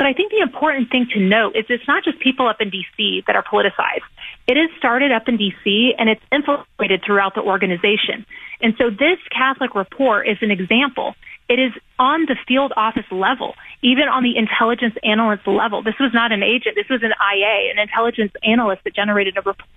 But 0.00 0.06
I 0.06 0.14
think 0.14 0.32
the 0.32 0.40
important 0.40 0.90
thing 0.90 1.08
to 1.12 1.20
note 1.20 1.56
is 1.56 1.66
it's 1.68 1.86
not 1.86 2.02
just 2.02 2.18
people 2.20 2.48
up 2.48 2.62
in 2.62 2.70
DC 2.70 3.26
that 3.26 3.36
are 3.36 3.44
politicized. 3.44 4.08
It 4.46 4.56
is 4.56 4.70
started 4.78 5.12
up 5.12 5.28
in 5.28 5.36
DC 5.36 5.90
and 5.98 6.08
it's 6.08 6.22
infiltrated 6.32 7.02
throughout 7.04 7.34
the 7.34 7.42
organization. 7.42 8.24
And 8.62 8.72
so 8.78 8.88
this 8.88 9.18
Catholic 9.30 9.74
report 9.74 10.26
is 10.26 10.38
an 10.40 10.50
example. 10.50 11.16
It 11.50 11.58
is 11.58 11.72
on 11.98 12.24
the 12.24 12.36
field 12.48 12.72
office 12.78 13.04
level, 13.10 13.56
even 13.82 14.04
on 14.08 14.22
the 14.22 14.38
intelligence 14.38 14.94
analyst 15.04 15.46
level. 15.46 15.82
This 15.82 15.98
was 16.00 16.14
not 16.14 16.32
an 16.32 16.42
agent. 16.42 16.76
This 16.76 16.88
was 16.88 17.02
an 17.02 17.12
IA, 17.20 17.70
an 17.70 17.78
intelligence 17.78 18.32
analyst 18.42 18.84
that 18.84 18.94
generated 18.94 19.36
a 19.36 19.42
report 19.42 19.68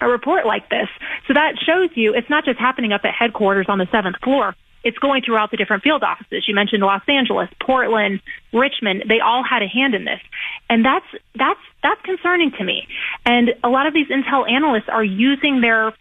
a 0.00 0.06
report 0.06 0.46
like 0.46 0.68
this. 0.68 0.88
So 1.26 1.34
that 1.34 1.54
shows 1.58 1.90
you 1.96 2.14
it's 2.14 2.30
not 2.30 2.44
just 2.44 2.58
happening 2.58 2.92
up 2.92 3.00
at 3.04 3.14
headquarters 3.14 3.66
on 3.68 3.78
the 3.78 3.88
seventh 3.90 4.16
floor. 4.22 4.54
It's 4.84 4.98
going 4.98 5.22
throughout 5.22 5.50
the 5.50 5.56
different 5.56 5.82
field 5.82 6.02
offices. 6.02 6.44
You 6.46 6.54
mentioned 6.54 6.82
Los 6.82 7.02
Angeles, 7.08 7.48
Portland, 7.60 8.20
Richmond. 8.52 9.04
They 9.08 9.20
all 9.20 9.44
had 9.44 9.62
a 9.62 9.68
hand 9.68 9.94
in 9.94 10.04
this. 10.04 10.20
And 10.68 10.84
that's, 10.84 11.06
that's, 11.34 11.60
that's 11.82 12.00
concerning 12.02 12.52
to 12.58 12.64
me. 12.64 12.86
And 13.24 13.54
a 13.62 13.68
lot 13.68 13.86
of 13.86 13.94
these 13.94 14.08
intel 14.08 14.50
analysts 14.50 14.88
are 14.88 15.04
using 15.04 15.60
their 15.60 15.92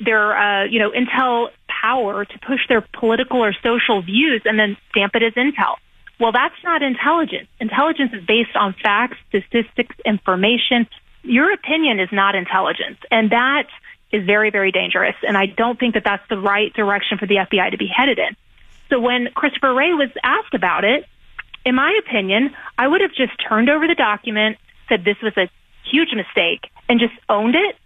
their 0.00 0.36
uh, 0.36 0.64
you 0.64 0.78
know 0.80 0.90
intel 0.90 1.48
power 1.68 2.24
to 2.24 2.38
push 2.40 2.60
their 2.68 2.86
political 2.98 3.44
or 3.44 3.54
social 3.62 4.02
views 4.02 4.42
and 4.44 4.58
then 4.58 4.76
stamp 4.90 5.14
it 5.14 5.22
as 5.22 5.34
intel. 5.34 5.76
Well, 6.20 6.32
that's 6.32 6.54
not 6.62 6.82
intelligence. 6.82 7.48
Intelligence 7.60 8.12
is 8.12 8.24
based 8.24 8.54
on 8.54 8.74
facts, 8.82 9.16
statistics, 9.28 9.96
information. 10.04 10.86
Your 11.22 11.52
opinion 11.52 12.00
is 12.00 12.08
not 12.12 12.34
intelligence, 12.34 12.98
and 13.10 13.30
that 13.30 13.66
is 14.14 14.24
very, 14.24 14.50
very 14.50 14.72
dangerous. 14.72 15.14
And 15.26 15.36
I 15.36 15.46
don't 15.46 15.78
think 15.78 15.94
that 15.94 16.04
that's 16.04 16.26
the 16.28 16.38
right 16.38 16.72
direction 16.72 17.18
for 17.18 17.26
the 17.26 17.36
FBI 17.36 17.70
to 17.70 17.78
be 17.78 17.88
headed 17.88 18.18
in. 18.18 18.36
So 18.90 19.00
when 19.00 19.28
Christopher 19.34 19.74
Wray 19.74 19.92
was 19.92 20.10
asked 20.22 20.54
about 20.54 20.84
it, 20.84 21.04
in 21.66 21.74
my 21.74 21.98
opinion, 22.06 22.54
I 22.78 22.86
would 22.86 23.00
have 23.00 23.12
just 23.12 23.32
turned 23.48 23.70
over 23.70 23.86
the 23.86 23.94
document, 23.94 24.58
said 24.88 25.04
this 25.04 25.16
was 25.22 25.36
a 25.36 25.48
huge 25.90 26.10
mistake, 26.14 26.70
and 26.88 27.00
just 27.00 27.14
owned 27.28 27.54
it 27.54 27.76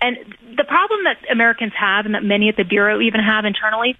and 0.00 0.16
the 0.56 0.64
problem 0.64 1.04
that 1.04 1.18
Americans 1.30 1.72
have 1.78 2.06
and 2.06 2.14
that 2.14 2.22
many 2.22 2.48
at 2.48 2.56
the 2.56 2.64
Bureau 2.64 3.00
even 3.00 3.20
have 3.20 3.44
internally 3.44 3.96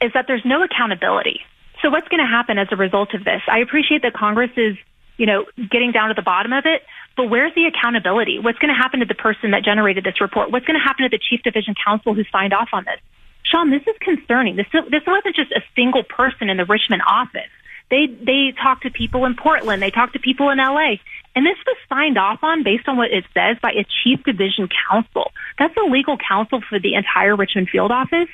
is 0.00 0.12
that 0.14 0.26
there's 0.26 0.44
no 0.44 0.62
accountability. 0.62 1.40
So 1.82 1.90
what's 1.90 2.08
going 2.08 2.20
to 2.24 2.30
happen 2.30 2.58
as 2.58 2.68
a 2.70 2.76
result 2.76 3.14
of 3.14 3.24
this? 3.24 3.42
I 3.48 3.58
appreciate 3.58 4.02
that 4.02 4.12
Congress 4.12 4.50
is, 4.56 4.76
you 5.16 5.26
know, 5.26 5.46
getting 5.56 5.92
down 5.92 6.08
to 6.08 6.14
the 6.14 6.22
bottom 6.22 6.52
of 6.52 6.64
it, 6.66 6.82
but 7.16 7.28
where's 7.28 7.54
the 7.54 7.66
accountability? 7.66 8.38
What's 8.38 8.58
going 8.58 8.72
to 8.74 8.80
happen 8.80 9.00
to 9.00 9.06
the 9.06 9.14
person 9.14 9.50
that 9.50 9.64
generated 9.64 10.04
this 10.04 10.20
report? 10.20 10.50
What's 10.50 10.66
going 10.66 10.78
to 10.78 10.84
happen 10.84 11.04
to 11.04 11.08
the 11.08 11.18
chief 11.18 11.42
division 11.42 11.74
counsel 11.84 12.14
who 12.14 12.24
signed 12.32 12.52
off 12.52 12.68
on 12.72 12.84
this? 12.84 13.00
Sean, 13.42 13.70
this 13.70 13.82
is 13.86 13.96
concerning. 14.00 14.56
This 14.56 14.66
this 14.90 15.02
wasn't 15.06 15.34
just 15.34 15.50
a 15.52 15.62
single 15.74 16.04
person 16.04 16.48
in 16.48 16.56
the 16.56 16.64
Richmond 16.64 17.02
office. 17.06 17.50
They 17.90 18.06
they 18.06 18.52
talked 18.62 18.84
to 18.84 18.90
people 18.90 19.24
in 19.26 19.34
Portland. 19.34 19.82
They 19.82 19.90
talked 19.90 20.12
to 20.12 20.18
people 20.18 20.50
in 20.50 20.58
LA. 20.58 20.96
And 21.34 21.46
this 21.46 21.56
was 21.66 21.76
signed 21.88 22.18
off 22.18 22.40
on 22.42 22.62
based 22.64 22.88
on 22.88 22.96
what 22.96 23.10
it 23.10 23.24
says 23.34 23.56
by 23.62 23.70
a 23.72 23.84
chief 24.02 24.22
division 24.24 24.68
counsel. 24.88 25.32
That's 25.58 25.74
the 25.74 25.88
legal 25.90 26.16
counsel 26.16 26.60
for 26.68 26.78
the 26.78 26.94
entire 26.94 27.36
Richmond 27.36 27.68
field 27.68 27.92
office. 27.92 28.28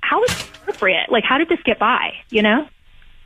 How 0.00 0.22
is 0.24 0.30
appropriate? 0.42 1.10
Like, 1.10 1.24
how 1.24 1.38
did 1.38 1.48
this 1.48 1.60
get 1.64 1.78
by? 1.78 2.12
You 2.30 2.42
know? 2.42 2.68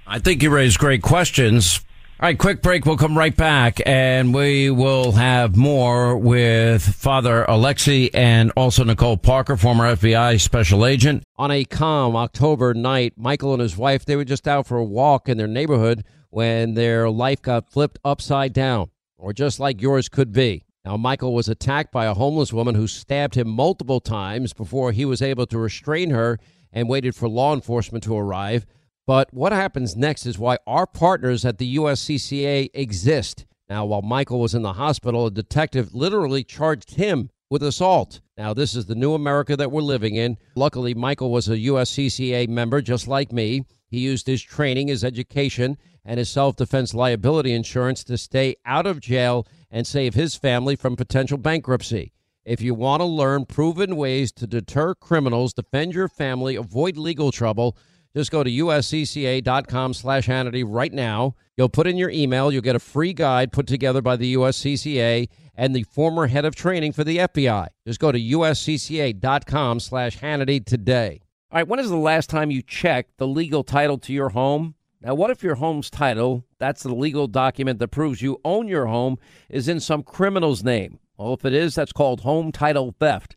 I 0.06 0.20
think 0.20 0.42
you 0.42 0.50
raised 0.50 0.78
great 0.78 1.02
questions. 1.02 1.80
All 2.20 2.26
right, 2.26 2.36
quick 2.36 2.62
break. 2.62 2.84
We'll 2.84 2.96
come 2.96 3.16
right 3.16 3.36
back 3.36 3.80
and 3.86 4.34
we 4.34 4.70
will 4.70 5.12
have 5.12 5.56
more 5.56 6.18
with 6.18 6.82
Father 6.82 7.44
Alexei 7.44 8.10
and 8.12 8.50
also 8.56 8.82
Nicole 8.82 9.16
Parker, 9.16 9.56
former 9.56 9.94
FBI 9.94 10.40
special 10.40 10.84
agent. 10.84 11.22
On 11.36 11.52
a 11.52 11.64
calm 11.64 12.16
October 12.16 12.74
night, 12.74 13.12
Michael 13.16 13.52
and 13.52 13.62
his 13.62 13.76
wife, 13.76 14.04
they 14.04 14.16
were 14.16 14.24
just 14.24 14.48
out 14.48 14.66
for 14.66 14.78
a 14.78 14.84
walk 14.84 15.28
in 15.28 15.38
their 15.38 15.46
neighborhood 15.46 16.02
when 16.30 16.74
their 16.74 17.08
life 17.08 17.40
got 17.40 17.70
flipped 17.70 18.00
upside 18.04 18.52
down 18.52 18.90
or 19.16 19.32
just 19.32 19.60
like 19.60 19.80
yours 19.80 20.08
could 20.08 20.32
be. 20.32 20.64
Now, 20.84 20.96
Michael 20.96 21.32
was 21.32 21.48
attacked 21.48 21.92
by 21.92 22.06
a 22.06 22.14
homeless 22.14 22.52
woman 22.52 22.74
who 22.74 22.88
stabbed 22.88 23.36
him 23.36 23.48
multiple 23.48 24.00
times 24.00 24.52
before 24.52 24.90
he 24.90 25.04
was 25.04 25.22
able 25.22 25.46
to 25.46 25.58
restrain 25.58 26.10
her 26.10 26.40
and 26.72 26.88
waited 26.88 27.14
for 27.14 27.28
law 27.28 27.54
enforcement 27.54 28.02
to 28.02 28.16
arrive. 28.16 28.66
But 29.08 29.32
what 29.32 29.52
happens 29.52 29.96
next 29.96 30.26
is 30.26 30.38
why 30.38 30.58
our 30.66 30.86
partners 30.86 31.46
at 31.46 31.56
the 31.56 31.76
USCCA 31.76 32.68
exist. 32.74 33.46
Now, 33.66 33.86
while 33.86 34.02
Michael 34.02 34.38
was 34.38 34.54
in 34.54 34.60
the 34.60 34.74
hospital, 34.74 35.24
a 35.24 35.30
detective 35.30 35.94
literally 35.94 36.44
charged 36.44 36.96
him 36.96 37.30
with 37.48 37.62
assault. 37.62 38.20
Now, 38.36 38.52
this 38.52 38.74
is 38.74 38.84
the 38.84 38.94
new 38.94 39.14
America 39.14 39.56
that 39.56 39.72
we're 39.72 39.80
living 39.80 40.16
in. 40.16 40.36
Luckily, 40.54 40.92
Michael 40.92 41.30
was 41.30 41.48
a 41.48 41.56
USCCA 41.56 42.50
member 42.50 42.82
just 42.82 43.08
like 43.08 43.32
me. 43.32 43.64
He 43.86 44.00
used 44.00 44.26
his 44.26 44.42
training, 44.42 44.88
his 44.88 45.02
education, 45.02 45.78
and 46.04 46.18
his 46.18 46.28
self 46.28 46.56
defense 46.56 46.92
liability 46.92 47.54
insurance 47.54 48.04
to 48.04 48.18
stay 48.18 48.56
out 48.66 48.86
of 48.86 49.00
jail 49.00 49.46
and 49.70 49.86
save 49.86 50.12
his 50.12 50.34
family 50.34 50.76
from 50.76 50.96
potential 50.96 51.38
bankruptcy. 51.38 52.12
If 52.44 52.60
you 52.60 52.74
want 52.74 53.00
to 53.00 53.06
learn 53.06 53.46
proven 53.46 53.96
ways 53.96 54.32
to 54.32 54.46
deter 54.46 54.94
criminals, 54.94 55.54
defend 55.54 55.94
your 55.94 56.08
family, 56.08 56.56
avoid 56.56 56.98
legal 56.98 57.32
trouble, 57.32 57.74
just 58.18 58.32
go 58.32 58.42
to 58.42 58.50
uscca.com 58.50 59.94
slash 59.94 60.26
Hannity 60.26 60.64
right 60.66 60.92
now. 60.92 61.36
You'll 61.56 61.68
put 61.68 61.86
in 61.86 61.96
your 61.96 62.10
email. 62.10 62.52
You'll 62.52 62.62
get 62.62 62.76
a 62.76 62.80
free 62.80 63.12
guide 63.12 63.52
put 63.52 63.66
together 63.66 64.02
by 64.02 64.16
the 64.16 64.34
USCCA 64.34 65.28
and 65.54 65.74
the 65.74 65.84
former 65.84 66.26
head 66.26 66.44
of 66.44 66.54
training 66.54 66.92
for 66.92 67.04
the 67.04 67.18
FBI. 67.18 67.68
Just 67.86 68.00
go 68.00 68.12
to 68.12 68.18
uscca.com 68.18 69.80
slash 69.80 70.18
Hannity 70.18 70.64
today. 70.64 71.20
All 71.50 71.58
right, 71.58 71.68
when 71.68 71.80
is 71.80 71.90
the 71.90 71.96
last 71.96 72.28
time 72.28 72.50
you 72.50 72.60
checked 72.60 73.18
the 73.18 73.26
legal 73.26 73.64
title 73.64 73.98
to 73.98 74.12
your 74.12 74.30
home? 74.30 74.74
Now, 75.00 75.14
what 75.14 75.30
if 75.30 75.44
your 75.44 75.54
home's 75.54 75.88
title, 75.88 76.44
that's 76.58 76.82
the 76.82 76.94
legal 76.94 77.28
document 77.28 77.78
that 77.78 77.88
proves 77.88 78.20
you 78.20 78.40
own 78.44 78.66
your 78.66 78.86
home, 78.86 79.18
is 79.48 79.68
in 79.68 79.78
some 79.78 80.02
criminal's 80.02 80.64
name? 80.64 80.98
Well, 81.16 81.34
if 81.34 81.44
it 81.44 81.54
is, 81.54 81.76
that's 81.76 81.92
called 81.92 82.20
home 82.20 82.50
title 82.50 82.94
theft. 82.98 83.36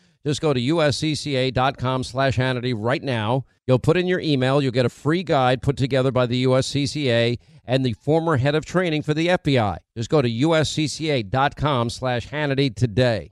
just 0.25 0.41
go 0.41 0.53
to 0.53 0.59
uscca.com 0.59 2.03
slash 2.03 2.37
Hannity 2.37 2.73
right 2.77 3.01
now. 3.01 3.45
You'll 3.67 3.79
put 3.79 3.97
in 3.97 4.07
your 4.07 4.19
email. 4.19 4.61
You'll 4.61 4.71
get 4.71 4.85
a 4.85 4.89
free 4.89 5.23
guide 5.23 5.61
put 5.61 5.77
together 5.77 6.11
by 6.11 6.25
the 6.25 6.45
USCCA 6.45 7.39
and 7.65 7.85
the 7.85 7.93
former 7.93 8.37
head 8.37 8.55
of 8.55 8.65
training 8.65 9.03
for 9.03 9.13
the 9.13 9.27
FBI. 9.27 9.77
Just 9.95 10.09
go 10.09 10.21
to 10.21 10.29
uscca.com 10.29 11.89
slash 11.89 12.27
Hannity 12.27 12.75
today. 12.75 13.31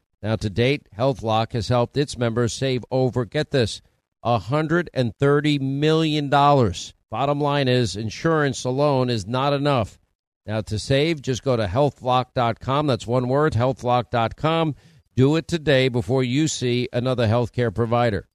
Now, 0.21 0.35
to 0.35 0.49
date, 0.49 0.87
HealthLock 0.97 1.53
has 1.53 1.69
helped 1.69 1.97
its 1.97 2.17
members 2.17 2.53
save 2.53 2.85
over, 2.91 3.25
get 3.25 3.51
this, 3.51 3.81
$130 4.23 5.61
million. 5.61 6.29
Bottom 6.29 7.41
line 7.41 7.67
is 7.67 7.95
insurance 7.95 8.63
alone 8.63 9.09
is 9.09 9.25
not 9.25 9.53
enough. 9.53 9.99
Now, 10.45 10.61
to 10.61 10.77
save, 10.79 11.21
just 11.21 11.43
go 11.43 11.55
to 11.55 11.65
healthlock.com. 11.65 12.87
That's 12.87 13.07
one 13.07 13.27
word, 13.27 13.53
healthlock.com. 13.53 14.75
Do 15.15 15.35
it 15.35 15.47
today 15.47 15.89
before 15.89 16.23
you 16.23 16.47
see 16.47 16.87
another 16.93 17.27
healthcare 17.27 17.73
provider. 17.73 18.27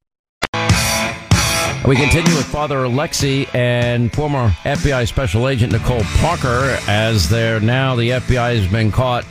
We 1.87 1.95
continue 1.95 2.35
with 2.35 2.47
Father 2.47 2.83
Alexei 2.83 3.47
and 3.55 4.13
former 4.13 4.49
FBI 4.65 5.07
Special 5.07 5.49
Agent 5.49 5.73
Nicole 5.73 6.03
Parker 6.19 6.77
as 6.89 7.29
they're 7.29 7.61
now 7.61 7.95
the 7.95 8.11
FBI 8.11 8.57
has 8.57 8.67
been 8.67 8.91
caught 8.91 9.25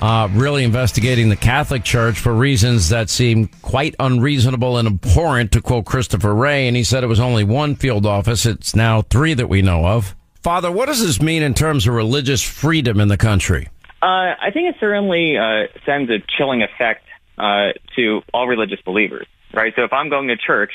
uh, 0.00 0.28
really 0.32 0.64
investigating 0.64 1.28
the 1.28 1.36
Catholic 1.36 1.84
Church 1.84 2.18
for 2.18 2.34
reasons 2.34 2.88
that 2.88 3.10
seem 3.10 3.48
quite 3.62 3.94
unreasonable 3.98 4.78
and 4.78 4.88
abhorrent, 4.88 5.52
to 5.52 5.60
quote 5.60 5.84
Christopher 5.84 6.34
Wray. 6.34 6.66
And 6.66 6.76
he 6.76 6.84
said 6.84 7.04
it 7.04 7.08
was 7.08 7.20
only 7.20 7.44
one 7.44 7.74
field 7.74 8.06
office. 8.06 8.46
It's 8.46 8.74
now 8.74 9.02
three 9.02 9.34
that 9.34 9.48
we 9.48 9.62
know 9.62 9.86
of. 9.86 10.14
Father, 10.42 10.72
what 10.72 10.86
does 10.86 11.04
this 11.04 11.20
mean 11.20 11.42
in 11.42 11.52
terms 11.52 11.86
of 11.86 11.94
religious 11.94 12.42
freedom 12.42 12.98
in 12.98 13.08
the 13.08 13.18
country? 13.18 13.68
Uh, 14.02 14.32
I 14.40 14.50
think 14.54 14.74
it 14.74 14.76
certainly 14.80 15.36
uh, 15.36 15.66
sends 15.84 16.10
a 16.10 16.18
chilling 16.38 16.62
effect 16.62 17.04
uh, 17.36 17.72
to 17.96 18.22
all 18.32 18.46
religious 18.46 18.80
believers, 18.80 19.26
right? 19.52 19.74
So 19.76 19.84
if 19.84 19.92
I'm 19.92 20.08
going 20.08 20.28
to 20.28 20.36
church, 20.38 20.72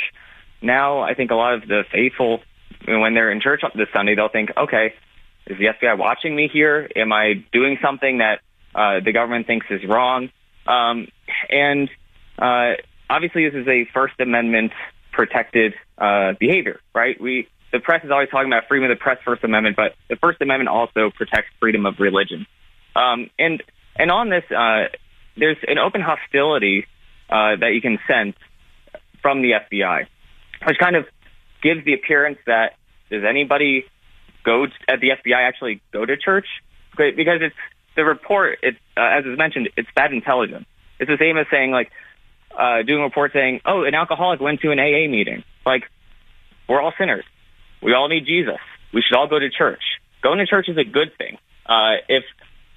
now 0.61 0.99
I 0.99 1.15
think 1.15 1.31
a 1.31 1.35
lot 1.35 1.55
of 1.55 1.67
the 1.67 1.83
faithful, 1.91 2.41
when 2.87 3.15
they're 3.15 3.31
in 3.31 3.41
church 3.41 3.61
this 3.73 3.87
Sunday, 3.91 4.13
they'll 4.13 4.29
think, 4.29 4.51
okay, 4.55 4.93
is 5.47 5.57
the 5.57 5.65
FBI 5.65 5.97
watching 5.97 6.35
me 6.35 6.47
here? 6.51 6.87
Am 6.95 7.11
I 7.11 7.43
doing 7.51 7.79
something 7.81 8.19
that 8.19 8.41
uh, 8.75 8.99
the 9.03 9.11
government 9.13 9.47
thinks 9.47 9.65
is 9.69 9.81
wrong? 9.87 10.29
Um, 10.67 11.07
and 11.49 11.89
uh, 12.37 12.73
obviously, 13.09 13.49
this 13.49 13.61
is 13.61 13.67
a 13.67 13.87
First 13.93 14.19
Amendment 14.19 14.73
protected 15.11 15.73
uh, 15.97 16.33
behavior, 16.39 16.79
right? 16.93 17.19
We 17.19 17.47
the 17.71 17.79
press 17.79 18.03
is 18.03 18.11
always 18.11 18.29
talking 18.29 18.47
about 18.47 18.67
freedom 18.67 18.89
of 18.89 18.97
the 18.97 19.01
press, 19.01 19.17
First 19.25 19.43
Amendment, 19.43 19.75
but 19.75 19.95
the 20.09 20.15
First 20.15 20.41
Amendment 20.41 20.69
also 20.69 21.09
protects 21.09 21.49
freedom 21.59 21.85
of 21.85 21.99
religion. 21.99 22.45
Um, 22.95 23.29
and 23.39 23.63
and 23.95 24.11
on 24.11 24.29
this, 24.29 24.43
uh, 24.51 24.85
there's 25.37 25.57
an 25.67 25.77
open 25.77 26.01
hostility 26.01 26.85
uh, 27.29 27.55
that 27.59 27.71
you 27.73 27.81
can 27.81 27.99
sense 28.07 28.35
from 29.21 29.41
the 29.41 29.53
FBI, 29.53 30.05
which 30.67 30.77
kind 30.77 30.95
of 30.95 31.05
gives 31.61 31.83
the 31.85 31.93
appearance 31.93 32.37
that 32.45 32.75
does 33.09 33.23
anybody 33.27 33.85
go 34.43 34.65
t- 34.65 34.71
at 34.87 34.99
the 34.99 35.09
FBI 35.09 35.47
actually 35.47 35.81
go 35.91 36.05
to 36.05 36.15
church? 36.17 36.47
Because 36.97 37.41
it's 37.41 37.55
the 37.95 38.03
report. 38.03 38.59
It 38.61 38.75
uh, 38.97 39.01
as 39.01 39.25
is 39.25 39.37
mentioned, 39.37 39.69
it's 39.77 39.89
bad 39.95 40.13
intelligence. 40.13 40.65
It's 40.99 41.09
the 41.09 41.17
same 41.19 41.37
as 41.37 41.47
saying 41.51 41.71
like 41.71 41.91
uh, 42.57 42.83
doing 42.83 43.01
a 43.01 43.05
report 43.05 43.31
saying, 43.33 43.61
"Oh, 43.65 43.83
an 43.83 43.95
alcoholic 43.95 44.39
went 44.39 44.61
to 44.61 44.71
an 44.71 44.79
AA 44.79 45.09
meeting." 45.09 45.43
Like 45.65 45.83
we're 46.67 46.81
all 46.81 46.93
sinners. 46.97 47.25
We 47.81 47.93
all 47.93 48.07
need 48.07 48.25
Jesus. 48.25 48.59
We 48.93 49.01
should 49.01 49.17
all 49.17 49.27
go 49.27 49.39
to 49.39 49.49
church. 49.49 49.83
Going 50.21 50.39
to 50.39 50.45
church 50.45 50.67
is 50.69 50.77
a 50.77 50.83
good 50.83 51.11
thing. 51.17 51.37
Uh, 51.65 51.97
if 52.07 52.23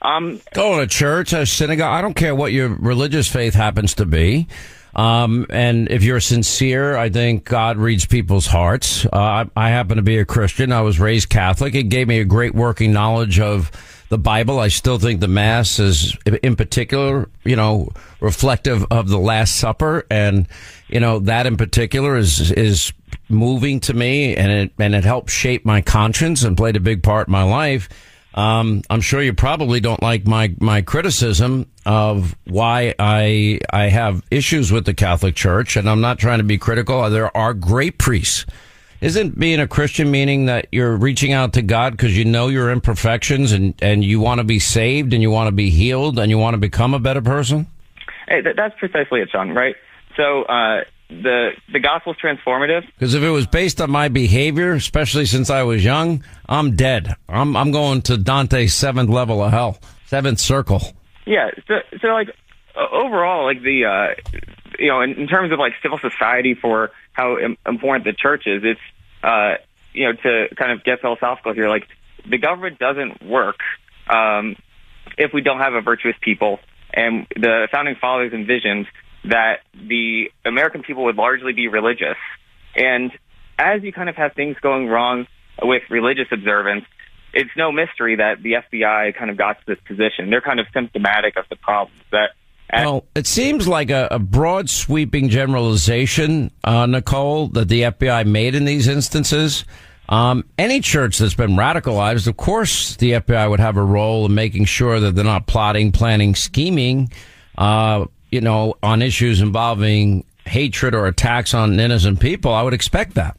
um, 0.03 0.41
Going 0.53 0.81
to 0.81 0.87
church, 0.87 1.33
a 1.33 1.47
synagogue, 1.47 1.93
I 1.93 2.01
don't 2.01 2.15
care 2.15 2.35
what 2.35 2.53
your 2.53 2.69
religious 2.69 3.29
faith 3.29 3.55
happens 3.55 3.95
to 3.95 4.07
be. 4.07 4.49
Um, 4.95 5.47
and 5.51 5.91
if 5.91 6.03
you're 6.03 6.21
sincere, 6.21 6.97
I 6.97 7.09
think 7.09 7.45
God 7.45 7.77
reads 7.77 8.07
people's 8.07 8.47
hearts. 8.47 9.07
Uh, 9.07 9.11
I, 9.13 9.47
I 9.57 9.69
happen 9.71 9.97
to 9.97 10.03
be 10.03 10.19
a 10.19 10.25
Christian. 10.25 10.73
I 10.73 10.81
was 10.81 10.99
raised 10.99 11.29
Catholic. 11.29 11.75
It 11.75 11.85
gave 11.85 12.09
me 12.09 12.21
a 12.21 12.25
great 12.25 12.55
working 12.55 12.93
knowledge 12.93 13.39
of 13.39 13.71
the 14.09 14.19
Bible. 14.19 14.59
I 14.59 14.69
still 14.69 14.99
think 14.99 15.21
the 15.21 15.29
Mass 15.29 15.79
is, 15.79 16.17
in 16.43 16.57
particular, 16.57 17.29
you 17.45 17.57
know, 17.57 17.91
reflective 18.21 18.85
of 18.91 19.09
the 19.09 19.19
Last 19.19 19.57
Supper, 19.57 20.07
and 20.11 20.47
you 20.89 21.01
know 21.01 21.19
that 21.21 21.47
in 21.47 21.57
particular 21.57 22.17
is 22.17 22.51
is 22.53 22.93
moving 23.29 23.81
to 23.81 23.95
me, 23.95 24.37
and 24.37 24.51
it 24.51 24.73
and 24.79 24.95
it 24.95 25.05
helped 25.05 25.31
shape 25.31 25.65
my 25.65 25.83
conscience 25.83 26.43
and 26.43 26.57
played 26.57 26.77
a 26.77 26.81
big 26.81 27.03
part 27.03 27.29
in 27.29 27.33
my 27.33 27.43
life. 27.45 27.89
Um, 28.35 28.83
I'm 28.89 29.01
sure 29.01 29.21
you 29.21 29.35
probably 29.35 29.81
don't 29.81 30.03
like 30.03 30.27
my 30.27 30.55
my 30.61 30.83
criticism 30.83 31.67
of 31.85 32.37
why 32.45 32.95
I 32.99 33.61
I 33.71 33.85
have 33.85 34.23
issues 34.31 34.71
with 34.71 34.85
the 34.85 34.95
Catholic 34.95 35.35
Church, 35.35 35.77
and 35.77 35.89
I'm 35.89 36.01
not 36.01 36.19
trying 36.19 36.39
to 36.39 36.45
be 36.45 36.59
critical. 36.59 37.09
There 37.11 37.37
are 37.37 37.53
great 37.53 37.99
priests. 37.99 38.47
Isn't 39.01 39.39
being 39.39 39.61
a 39.61 39.69
Christian 39.69 40.11
meaning 40.11 40.47
that 40.47 40.67
you're 40.73 40.97
reaching 40.97 41.33
out 41.33 41.53
to 41.53 41.63
God 41.63 41.93
because 41.93 42.19
you 42.19 42.25
know 42.25 42.49
your 42.49 42.71
imperfections 42.71 43.53
and 43.53 43.75
and 43.81 44.05
you 44.05 44.21
want 44.21 44.39
to 44.39 44.45
be 44.45 44.59
saved 44.59 45.13
and 45.13 45.23
you 45.23 45.31
want 45.31 45.49
to 45.49 45.53
be 45.53 45.71
healed 45.71 46.19
and 46.19 46.31
you 46.31 46.39
want 46.39 46.55
to 46.55 46.59
become 46.59 46.95
a 46.95 46.99
better 46.99 47.23
person? 47.23 47.69
hey, 48.29 48.41
that, 48.43 48.57
that's 48.57 48.79
precisely 48.79 49.21
it, 49.21 49.31
Sean. 49.31 49.51
Right. 49.51 49.75
So 50.17 50.43
uh, 50.43 50.85
the 51.09 51.51
the 51.73 51.81
gospel's 51.81 52.17
transformative. 52.23 52.83
Because 52.87 53.15
if 53.15 53.23
it 53.23 53.31
was 53.31 53.47
based 53.47 53.81
on 53.81 53.91
my 53.91 54.09
behavior, 54.09 54.73
especially 54.73 55.27
since 55.27 55.51
I 55.51 55.63
was 55.63 55.85
young, 55.85 56.25
I'm 56.49 56.77
dead. 56.77 57.15
I'm 57.29 57.57
I'm 57.57 57.71
going 57.71 58.03
to 58.03 58.17
Dante's 58.17 58.75
seventh 58.75 59.11
level 59.11 59.43
of 59.43 59.51
hell, 59.51 59.79
seventh 60.07 60.39
circle. 60.39 60.83
Yeah. 61.27 61.51
So, 61.67 61.75
so 62.01 62.09
like 62.09 62.29
overall, 62.77 63.45
like 63.45 63.63
the 63.63 63.85
uh, 63.85 64.39
you 64.79 64.89
know, 64.89 65.01
in, 65.01 65.15
in 65.15 65.27
terms 65.27 65.53
of 65.53 65.59
like 65.59 65.73
civil 65.83 65.99
society 65.99 66.55
for 66.55 66.91
how 67.13 67.39
Im- 67.39 67.57
important 67.67 68.05
the 68.05 68.13
church 68.13 68.47
is, 68.47 68.63
it's 68.65 68.81
uh, 69.23 69.55
you 69.93 70.07
know 70.07 70.13
to 70.13 70.55
kind 70.55 70.73
of 70.73 70.85
get 70.85 71.01
philosophical 71.01 71.53
here, 71.53 71.69
like 71.69 71.87
the 72.29 72.39
government 72.39 72.79
doesn't 72.79 73.23
work 73.23 73.59
um, 74.09 74.57
if 75.17 75.33
we 75.33 75.41
don't 75.41 75.59
have 75.59 75.75
a 75.75 75.81
virtuous 75.81 76.17
people, 76.21 76.61
and 76.93 77.27
the 77.35 77.69
founding 77.73 77.97
fathers 78.01 78.33
envisioned 78.33 78.87
that 79.25 79.61
the 79.75 80.31
American 80.45 80.83
people 80.83 81.05
would 81.05 81.17
largely 81.17 81.53
be 81.53 81.69
religious, 81.69 82.17
and 82.77 83.11
as 83.59 83.83
you 83.83 83.93
kind 83.93 84.09
of 84.09 84.15
have 84.17 84.35
things 84.35 84.57
going 84.63 84.87
wrong 84.87 85.27
with 85.61 85.83
religious 85.91 86.29
observance, 86.31 86.85
it's 87.35 87.51
no 87.57 87.73
mystery 87.73 88.17
that 88.17 88.43
the 88.43 88.53
FBI 88.53 89.17
kind 89.17 89.31
of 89.31 89.37
got 89.37 89.59
to 89.59 89.67
this 89.67 89.79
position. 89.87 90.31
They're 90.31 90.41
kind 90.41 90.61
of 90.61 90.67
symptomatic 90.73 91.37
of 91.37 91.45
the 91.51 91.57
problems 91.57 92.01
that. 92.13 92.31
Well, 92.73 93.05
it 93.15 93.27
seems 93.27 93.67
like 93.67 93.91
a, 93.91 94.09
a 94.11 94.19
broad 94.19 94.69
sweeping 94.69 95.31
generalization, 95.31 96.51
uh, 96.65 96.87
Nicole, 96.87 97.49
that 97.49 97.69
the 97.69 97.83
FBI 97.83 98.27
made 98.27 98.55
in 98.55 98.65
these 98.65 98.89
instances. 98.89 99.65
Um, 100.09 100.45
any 100.59 100.81
church 100.81 101.19
that's 101.19 101.35
been 101.35 101.53
radicalized, 101.53 102.27
of 102.27 102.37
course, 102.37 102.97
the 102.97 103.13
FBI 103.13 103.49
would 103.49 103.61
have 103.61 103.77
a 103.77 103.83
role 103.83 104.27
in 104.27 104.35
making 104.35 104.65
sure 104.67 105.01
that 105.01 105.15
they're 105.15 105.25
not 105.25 105.47
plotting, 105.47 105.93
planning, 105.93 106.35
scheming, 106.35 107.11
uh, 107.57 108.07
you 108.31 108.41
know, 108.41 108.75
on 108.83 109.03
issues 109.03 109.41
involving 109.41 110.25
hatred 110.45 110.95
or 110.95 111.07
attacks 111.07 111.55
on 111.55 111.79
innocent 111.79 112.21
people. 112.21 112.53
I 112.53 112.63
would 112.63 112.75
expect 112.75 113.15
that. 113.15 113.37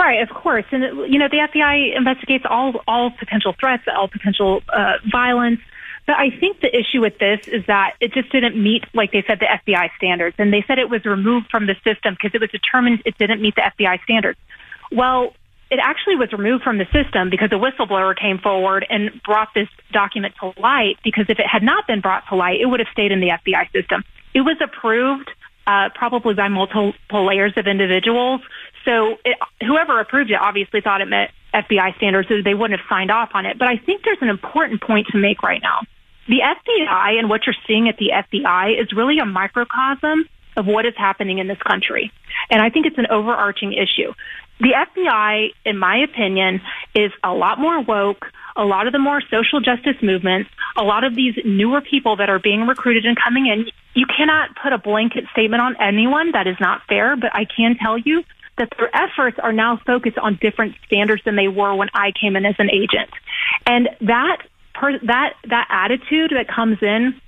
Right, 0.00 0.22
of 0.22 0.30
course, 0.30 0.64
and 0.72 0.82
you 1.12 1.18
know 1.18 1.28
the 1.28 1.46
FBI 1.52 1.94
investigates 1.94 2.44
all 2.48 2.72
all 2.88 3.10
potential 3.10 3.54
threats, 3.60 3.82
all 3.94 4.08
potential 4.08 4.62
uh, 4.72 4.94
violence. 5.12 5.60
But 6.06 6.16
I 6.16 6.30
think 6.30 6.60
the 6.60 6.74
issue 6.74 7.00
with 7.00 7.18
this 7.18 7.46
is 7.46 7.64
that 7.66 7.94
it 8.00 8.12
just 8.12 8.30
didn't 8.32 8.60
meet, 8.60 8.84
like 8.94 9.12
they 9.12 9.22
said, 9.26 9.38
the 9.38 9.46
FBI 9.46 9.90
standards, 9.96 10.36
and 10.38 10.52
they 10.52 10.64
said 10.66 10.78
it 10.78 10.90
was 10.90 11.04
removed 11.04 11.48
from 11.50 11.66
the 11.66 11.74
system 11.84 12.14
because 12.14 12.34
it 12.34 12.40
was 12.40 12.50
determined 12.50 13.02
it 13.04 13.16
didn't 13.18 13.40
meet 13.40 13.54
the 13.54 13.62
FBI 13.62 14.02
standards. 14.02 14.38
Well, 14.90 15.34
it 15.70 15.78
actually 15.80 16.16
was 16.16 16.32
removed 16.32 16.64
from 16.64 16.78
the 16.78 16.86
system 16.92 17.30
because 17.30 17.50
a 17.52 17.54
whistleblower 17.54 18.18
came 18.18 18.38
forward 18.38 18.84
and 18.90 19.22
brought 19.22 19.48
this 19.54 19.68
document 19.92 20.34
to 20.40 20.52
light. 20.60 20.96
Because 21.04 21.26
if 21.28 21.38
it 21.38 21.46
had 21.46 21.62
not 21.62 21.86
been 21.86 22.00
brought 22.00 22.26
to 22.28 22.34
light, 22.34 22.60
it 22.60 22.66
would 22.66 22.80
have 22.80 22.88
stayed 22.92 23.12
in 23.12 23.20
the 23.20 23.28
FBI 23.28 23.70
system. 23.70 24.02
It 24.34 24.40
was 24.40 24.56
approved 24.60 25.30
uh, 25.66 25.90
probably 25.94 26.34
by 26.34 26.48
multiple 26.48 26.94
layers 27.12 27.52
of 27.56 27.68
individuals. 27.68 28.40
So 28.84 29.18
it, 29.24 29.38
whoever 29.60 30.00
approved 30.00 30.30
it 30.30 30.40
obviously 30.40 30.80
thought 30.80 31.00
it 31.00 31.08
met 31.08 31.30
FBI 31.54 31.96
standards, 31.96 32.28
they 32.44 32.54
wouldn't 32.54 32.78
have 32.78 32.88
signed 32.88 33.10
off 33.10 33.30
on 33.34 33.46
it. 33.46 33.58
But 33.58 33.68
I 33.68 33.76
think 33.76 34.04
there's 34.04 34.20
an 34.20 34.28
important 34.28 34.80
point 34.80 35.08
to 35.08 35.18
make 35.18 35.42
right 35.42 35.60
now. 35.62 35.80
The 36.28 36.40
FBI 36.42 37.18
and 37.18 37.28
what 37.28 37.46
you're 37.46 37.56
seeing 37.66 37.88
at 37.88 37.96
the 37.96 38.10
FBI 38.14 38.80
is 38.80 38.92
really 38.92 39.18
a 39.18 39.24
microcosm 39.24 40.28
of 40.56 40.66
what 40.66 40.86
is 40.86 40.94
happening 40.96 41.38
in 41.38 41.48
this 41.48 41.58
country. 41.58 42.12
And 42.50 42.62
I 42.62 42.70
think 42.70 42.86
it's 42.86 42.98
an 42.98 43.06
overarching 43.10 43.72
issue. 43.72 44.12
The 44.60 44.74
FBI, 44.76 45.48
in 45.64 45.78
my 45.78 45.98
opinion, 45.98 46.60
is 46.94 47.10
a 47.24 47.32
lot 47.32 47.58
more 47.58 47.82
woke. 47.82 48.26
A 48.56 48.64
lot 48.64 48.86
of 48.86 48.92
the 48.92 48.98
more 48.98 49.22
social 49.30 49.60
justice 49.60 49.96
movements, 50.02 50.50
a 50.76 50.82
lot 50.82 51.04
of 51.04 51.14
these 51.14 51.34
newer 51.44 51.80
people 51.80 52.16
that 52.16 52.28
are 52.28 52.38
being 52.38 52.66
recruited 52.66 53.06
and 53.06 53.16
coming 53.16 53.46
in, 53.46 53.70
you 53.94 54.06
cannot 54.06 54.50
put 54.62 54.72
a 54.72 54.78
blanket 54.78 55.24
statement 55.32 55.62
on 55.62 55.76
anyone. 55.80 56.32
That 56.32 56.46
is 56.46 56.56
not 56.60 56.82
fair, 56.88 57.16
but 57.16 57.30
I 57.34 57.46
can 57.46 57.76
tell 57.76 57.96
you 57.96 58.22
that 58.60 58.68
their 58.78 58.94
efforts 58.94 59.38
are 59.42 59.52
now 59.52 59.80
focused 59.86 60.18
on 60.18 60.38
different 60.40 60.76
standards 60.86 61.22
than 61.24 61.34
they 61.34 61.48
were 61.48 61.74
when 61.74 61.88
I 61.94 62.12
came 62.12 62.36
in 62.36 62.44
as 62.44 62.54
an 62.58 62.70
agent. 62.70 63.10
And 63.66 63.88
that 64.02 64.42
per, 64.74 64.98
that 64.98 65.34
that 65.48 65.66
attitude 65.70 66.32
that 66.36 66.46
comes 66.46 66.78
in 66.82 67.18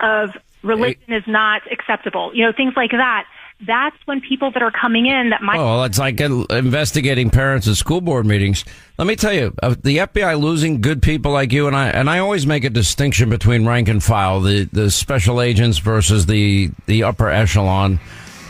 of 0.00 0.30
religion 0.62 1.12
is 1.12 1.24
not 1.26 1.62
acceptable. 1.70 2.30
You 2.32 2.46
know, 2.46 2.52
things 2.56 2.74
like 2.76 2.92
that. 2.92 3.26
That's 3.66 3.96
when 4.04 4.20
people 4.20 4.52
that 4.52 4.62
are 4.62 4.70
coming 4.70 5.06
in 5.06 5.30
that 5.30 5.42
might. 5.42 5.58
Oh, 5.58 5.82
it's 5.82 5.98
like 5.98 6.20
investigating 6.20 7.28
parents 7.28 7.66
at 7.66 7.74
school 7.74 8.00
board 8.00 8.24
meetings. 8.24 8.64
Let 8.98 9.08
me 9.08 9.16
tell 9.16 9.32
you, 9.32 9.52
uh, 9.60 9.74
the 9.82 9.96
FBI 9.96 10.40
losing 10.40 10.80
good 10.80 11.02
people 11.02 11.32
like 11.32 11.50
you 11.50 11.66
and 11.66 11.74
I, 11.74 11.88
and 11.88 12.08
I 12.08 12.20
always 12.20 12.46
make 12.46 12.62
a 12.62 12.70
distinction 12.70 13.30
between 13.30 13.66
rank 13.66 13.88
and 13.88 14.00
file, 14.00 14.40
the, 14.40 14.68
the 14.72 14.92
special 14.92 15.40
agents 15.40 15.78
versus 15.78 16.26
the, 16.26 16.70
the 16.86 17.02
upper 17.02 17.28
echelon. 17.30 17.98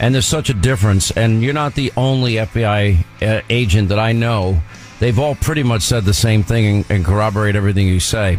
And 0.00 0.14
there's 0.14 0.26
such 0.26 0.50
a 0.50 0.54
difference. 0.54 1.10
And 1.10 1.42
you're 1.42 1.54
not 1.54 1.74
the 1.74 1.92
only 1.96 2.34
FBI 2.34 3.04
uh, 3.22 3.42
agent 3.50 3.88
that 3.88 3.98
I 3.98 4.12
know 4.12 4.60
they've 5.00 5.18
all 5.18 5.34
pretty 5.34 5.62
much 5.62 5.82
said 5.82 6.04
the 6.04 6.14
same 6.14 6.42
thing 6.42 6.84
and, 6.88 7.04
corroborate 7.04 7.56
everything 7.56 7.86
you 7.86 8.00
say. 8.00 8.38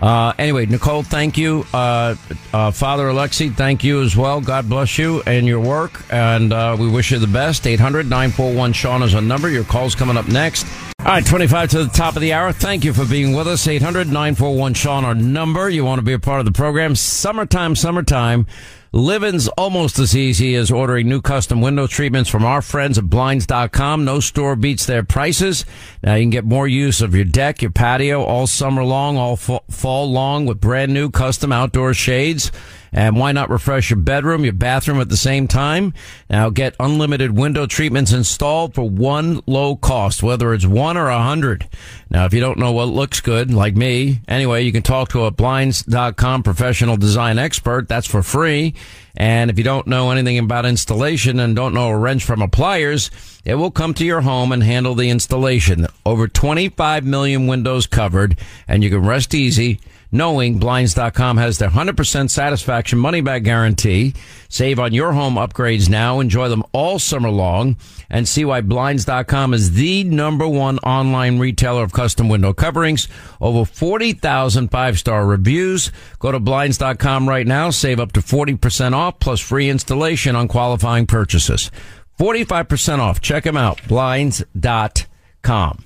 Uh, 0.00 0.32
anyway, 0.36 0.66
Nicole, 0.66 1.04
thank 1.04 1.38
you. 1.38 1.64
Uh, 1.72 2.16
uh, 2.52 2.72
Father 2.72 3.08
Alexei, 3.08 3.50
thank 3.50 3.84
you 3.84 4.02
as 4.02 4.16
well. 4.16 4.40
God 4.40 4.68
bless 4.68 4.98
you 4.98 5.22
and 5.26 5.46
your 5.46 5.60
work. 5.60 6.02
And 6.10 6.52
uh, 6.52 6.76
we 6.78 6.88
wish 6.88 7.12
you 7.12 7.20
the 7.20 7.28
best. 7.28 7.66
800 7.66 8.06
941 8.06 8.72
Sean 8.72 9.02
is 9.04 9.14
a 9.14 9.20
number. 9.20 9.48
Your 9.48 9.62
call's 9.62 9.94
coming 9.94 10.16
up 10.16 10.26
next. 10.26 10.66
All 10.98 11.06
right, 11.06 11.24
25 11.24 11.70
to 11.70 11.84
the 11.84 11.90
top 11.90 12.16
of 12.16 12.22
the 12.22 12.32
hour. 12.32 12.52
Thank 12.52 12.84
you 12.84 12.92
for 12.92 13.04
being 13.04 13.34
with 13.34 13.46
us. 13.46 13.66
800 13.66 14.08
941 14.08 14.74
Sean, 14.74 15.04
our 15.04 15.14
number. 15.14 15.70
You 15.70 15.84
want 15.84 16.00
to 16.00 16.02
be 16.02 16.12
a 16.12 16.18
part 16.18 16.40
of 16.40 16.46
the 16.46 16.52
program. 16.52 16.96
Summertime, 16.96 17.76
summertime. 17.76 18.46
Living's 18.94 19.48
almost 19.48 19.98
as 19.98 20.14
easy 20.14 20.54
as 20.54 20.70
ordering 20.70 21.08
new 21.08 21.22
custom 21.22 21.62
window 21.62 21.86
treatments 21.86 22.28
from 22.28 22.44
our 22.44 22.60
friends 22.60 22.98
at 22.98 23.08
Blinds.com. 23.08 24.04
No 24.04 24.20
store 24.20 24.54
beats 24.54 24.84
their 24.84 25.02
prices. 25.02 25.64
Now 26.02 26.14
you 26.16 26.24
can 26.24 26.30
get 26.30 26.44
more 26.44 26.68
use 26.68 27.00
of 27.00 27.14
your 27.14 27.24
deck, 27.24 27.62
your 27.62 27.70
patio 27.70 28.22
all 28.22 28.46
summer 28.46 28.84
long, 28.84 29.16
all 29.16 29.36
fall 29.36 30.12
long 30.12 30.44
with 30.44 30.60
brand 30.60 30.92
new 30.92 31.08
custom 31.10 31.52
outdoor 31.52 31.94
shades. 31.94 32.52
And 32.92 33.16
why 33.16 33.32
not 33.32 33.48
refresh 33.48 33.88
your 33.88 33.98
bedroom, 33.98 34.44
your 34.44 34.52
bathroom 34.52 35.00
at 35.00 35.08
the 35.08 35.16
same 35.16 35.48
time? 35.48 35.94
Now 36.28 36.50
get 36.50 36.76
unlimited 36.78 37.36
window 37.36 37.66
treatments 37.66 38.12
installed 38.12 38.74
for 38.74 38.88
one 38.88 39.40
low 39.46 39.76
cost, 39.76 40.22
whether 40.22 40.52
it's 40.52 40.66
one 40.66 40.96
or 40.96 41.08
a 41.08 41.22
hundred. 41.22 41.68
Now, 42.10 42.26
if 42.26 42.34
you 42.34 42.40
don't 42.40 42.58
know 42.58 42.72
what 42.72 42.88
looks 42.88 43.20
good, 43.20 43.52
like 43.52 43.74
me, 43.74 44.20
anyway, 44.28 44.62
you 44.62 44.72
can 44.72 44.82
talk 44.82 45.08
to 45.10 45.24
a 45.24 45.30
blinds.com 45.30 46.42
professional 46.42 46.98
design 46.98 47.38
expert. 47.38 47.88
That's 47.88 48.06
for 48.06 48.22
free. 48.22 48.74
And 49.16 49.50
if 49.50 49.58
you 49.58 49.64
don't 49.64 49.86
know 49.86 50.10
anything 50.10 50.38
about 50.38 50.66
installation 50.66 51.40
and 51.40 51.56
don't 51.56 51.74
know 51.74 51.88
a 51.88 51.96
wrench 51.96 52.24
from 52.24 52.42
a 52.42 52.48
pliers, 52.48 53.10
it 53.44 53.54
will 53.54 53.70
come 53.70 53.94
to 53.94 54.04
your 54.04 54.22
home 54.22 54.52
and 54.52 54.62
handle 54.62 54.94
the 54.94 55.10
installation. 55.10 55.86
Over 56.04 56.28
25 56.28 57.04
million 57.04 57.46
windows 57.46 57.86
covered 57.86 58.38
and 58.68 58.82
you 58.82 58.90
can 58.90 59.00
rest 59.00 59.34
easy 59.34 59.80
knowing 60.12 60.58
Blinds.com 60.58 61.38
has 61.38 61.58
their 61.58 61.70
100% 61.70 62.30
satisfaction 62.30 62.98
money 62.98 63.22
back 63.22 63.42
guarantee. 63.42 64.14
Save 64.48 64.78
on 64.78 64.92
your 64.92 65.12
home 65.12 65.34
upgrades 65.36 65.88
now. 65.88 66.20
Enjoy 66.20 66.48
them 66.50 66.62
all 66.72 66.98
summer 66.98 67.30
long 67.30 67.76
and 68.10 68.28
see 68.28 68.44
why 68.44 68.60
Blinds.com 68.60 69.54
is 69.54 69.72
the 69.72 70.04
number 70.04 70.46
one 70.46 70.78
online 70.80 71.38
retailer 71.38 71.82
of 71.82 71.92
custom 71.92 72.28
window 72.28 72.52
coverings. 72.52 73.08
Over 73.40 73.64
40,000 73.64 74.68
five 74.68 74.98
star 74.98 75.26
reviews. 75.26 75.90
Go 76.18 76.30
to 76.30 76.38
Blinds.com 76.38 77.28
right 77.28 77.46
now. 77.46 77.70
Save 77.70 77.98
up 77.98 78.12
to 78.12 78.20
40% 78.20 78.92
off 78.92 79.18
plus 79.18 79.40
free 79.40 79.70
installation 79.70 80.36
on 80.36 80.46
qualifying 80.48 81.06
purchases. 81.06 81.70
45% 82.18 82.98
off. 82.98 83.20
Check 83.20 83.44
them 83.44 83.56
out. 83.56 83.80
Blinds.com. 83.88 85.84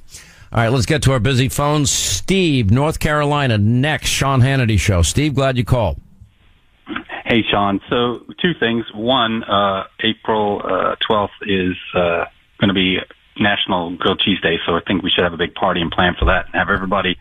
All 0.53 0.61
right, 0.61 0.69
let's 0.69 0.87
get 0.87 1.03
to 1.03 1.13
our 1.13 1.21
busy 1.21 1.49
phones. 1.49 1.91
Steve, 1.91 2.71
North 2.71 2.99
Carolina, 2.99 3.59
next 3.59 4.09
Sean 4.09 4.41
Hannity 4.41 4.79
show. 4.79 5.03
Steve, 5.03 5.35
glad 5.35 5.57
you 5.57 5.65
called. 5.65 6.01
Hey, 7.25 7.43
Sean. 7.51 7.81
So, 7.91 8.25
two 8.41 8.53
things. 8.59 8.85
One, 8.95 9.43
uh, 9.43 9.85
April 10.01 10.63
uh, 10.65 10.97
12th 11.09 11.29
is 11.43 11.77
uh, 11.95 12.27
going 12.61 12.69
to 12.69 12.75
be 12.75 12.99
National 13.39 13.97
Grilled 13.97 14.21
Cheese 14.21 14.41
Day, 14.41 14.59
so 14.65 14.77
I 14.77 14.81
think 14.87 15.03
we 15.03 15.11
should 15.11 15.25
have 15.25 15.33
a 15.33 15.37
big 15.39 15.55
party 15.55 15.81
and 15.81 15.91
plan 15.91 16.15
for 16.19 16.27
that 16.27 16.47
and 16.47 16.55
have 16.55 16.71
everybody 16.71 17.19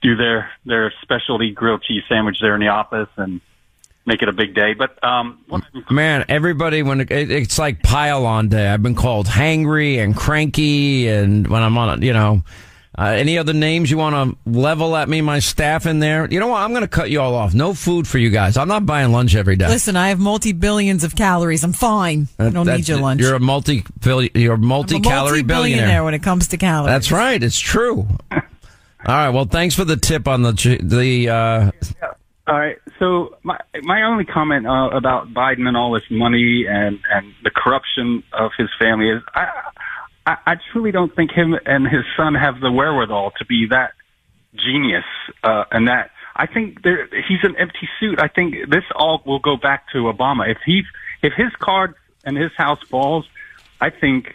do 0.00 0.16
their 0.16 0.50
their 0.64 0.92
specialty 1.02 1.50
grilled 1.50 1.82
cheese 1.82 2.02
sandwich 2.08 2.38
there 2.40 2.54
in 2.54 2.60
the 2.60 2.68
office 2.68 3.08
and 3.16 3.40
make 4.08 4.22
it 4.22 4.28
a 4.28 4.32
big 4.32 4.54
day. 4.54 4.74
But 4.74 5.02
um, 5.04 5.44
man, 5.90 6.24
everybody 6.28 6.82
when 6.82 7.02
it, 7.02 7.10
it's 7.10 7.58
like 7.58 7.82
pile 7.84 8.26
on 8.26 8.48
day. 8.48 8.66
I've 8.66 8.82
been 8.82 8.96
called 8.96 9.26
hangry 9.26 10.02
and 10.02 10.16
cranky, 10.16 11.06
and 11.06 11.46
when 11.46 11.62
I'm 11.62 11.78
on, 11.78 12.02
you 12.02 12.12
know. 12.12 12.42
Uh, 12.96 13.12
any 13.12 13.38
other 13.38 13.52
names 13.52 13.92
you 13.92 13.96
want 13.96 14.16
to 14.16 14.50
level 14.50 14.96
at 14.96 15.08
me, 15.08 15.20
my 15.20 15.38
staff 15.38 15.86
in 15.86 16.00
there? 16.00 16.26
You 16.28 16.40
know 16.40 16.48
what? 16.48 16.62
I'm 16.62 16.70
going 16.70 16.82
to 16.82 16.88
cut 16.88 17.10
you 17.10 17.20
all 17.20 17.36
off. 17.36 17.54
No 17.54 17.72
food 17.72 18.08
for 18.08 18.18
you 18.18 18.28
guys. 18.28 18.56
I'm 18.56 18.66
not 18.66 18.86
buying 18.86 19.12
lunch 19.12 19.36
every 19.36 19.54
day. 19.54 19.68
Listen, 19.68 19.94
I 19.94 20.08
have 20.08 20.18
multi 20.18 20.52
billions 20.52 21.04
of 21.04 21.14
calories. 21.14 21.62
I'm 21.62 21.72
fine. 21.72 22.26
I 22.40 22.50
don't 22.50 22.66
need 22.66 22.88
your 22.88 22.98
lunch. 22.98 23.20
You're 23.20 23.36
a 23.36 23.40
multi 23.40 23.84
you're 24.34 24.56
multi 24.56 24.98
calorie 24.98 25.44
billionaire 25.44 26.02
when 26.02 26.14
it 26.14 26.24
comes 26.24 26.48
to 26.48 26.56
calories. 26.56 26.92
That's 26.92 27.12
right. 27.12 27.40
It's 27.40 27.60
true. 27.60 28.08
all 28.32 28.40
right. 29.06 29.28
Well, 29.28 29.44
thanks 29.44 29.76
for 29.76 29.84
the 29.84 29.96
tip 29.96 30.26
on 30.26 30.42
the 30.42 30.80
the. 30.82 31.28
Uh, 31.28 31.70
all 32.48 32.58
right. 32.58 32.78
So 32.98 33.36
my 33.42 33.58
my 33.82 34.02
only 34.02 34.24
comment 34.24 34.66
uh, 34.66 34.90
about 34.92 35.32
Biden 35.32 35.68
and 35.68 35.76
all 35.76 35.92
this 35.92 36.10
money 36.10 36.66
and 36.68 36.98
and 37.10 37.32
the 37.44 37.50
corruption 37.50 38.24
of 38.32 38.50
his 38.58 38.68
family 38.78 39.10
is 39.10 39.22
I, 39.34 39.72
I 40.26 40.36
I 40.46 40.54
truly 40.72 40.90
don't 40.90 41.14
think 41.14 41.30
him 41.30 41.54
and 41.64 41.86
his 41.86 42.04
son 42.16 42.34
have 42.34 42.60
the 42.60 42.72
wherewithal 42.72 43.32
to 43.38 43.44
be 43.44 43.66
that 43.70 43.92
genius 44.54 45.04
uh, 45.44 45.64
and 45.70 45.86
that 45.88 46.10
I 46.34 46.46
think 46.46 46.82
there 46.82 47.06
he's 47.06 47.42
an 47.44 47.56
empty 47.56 47.88
suit. 48.00 48.20
I 48.20 48.28
think 48.28 48.68
this 48.68 48.84
all 48.94 49.22
will 49.24 49.40
go 49.40 49.56
back 49.56 49.90
to 49.92 49.98
Obama. 50.12 50.50
If 50.50 50.58
he 50.64 50.82
if 51.22 51.32
his 51.34 51.52
card 51.58 51.94
and 52.24 52.36
his 52.36 52.52
house 52.56 52.80
falls, 52.88 53.26
I 53.80 53.90
think 53.90 54.34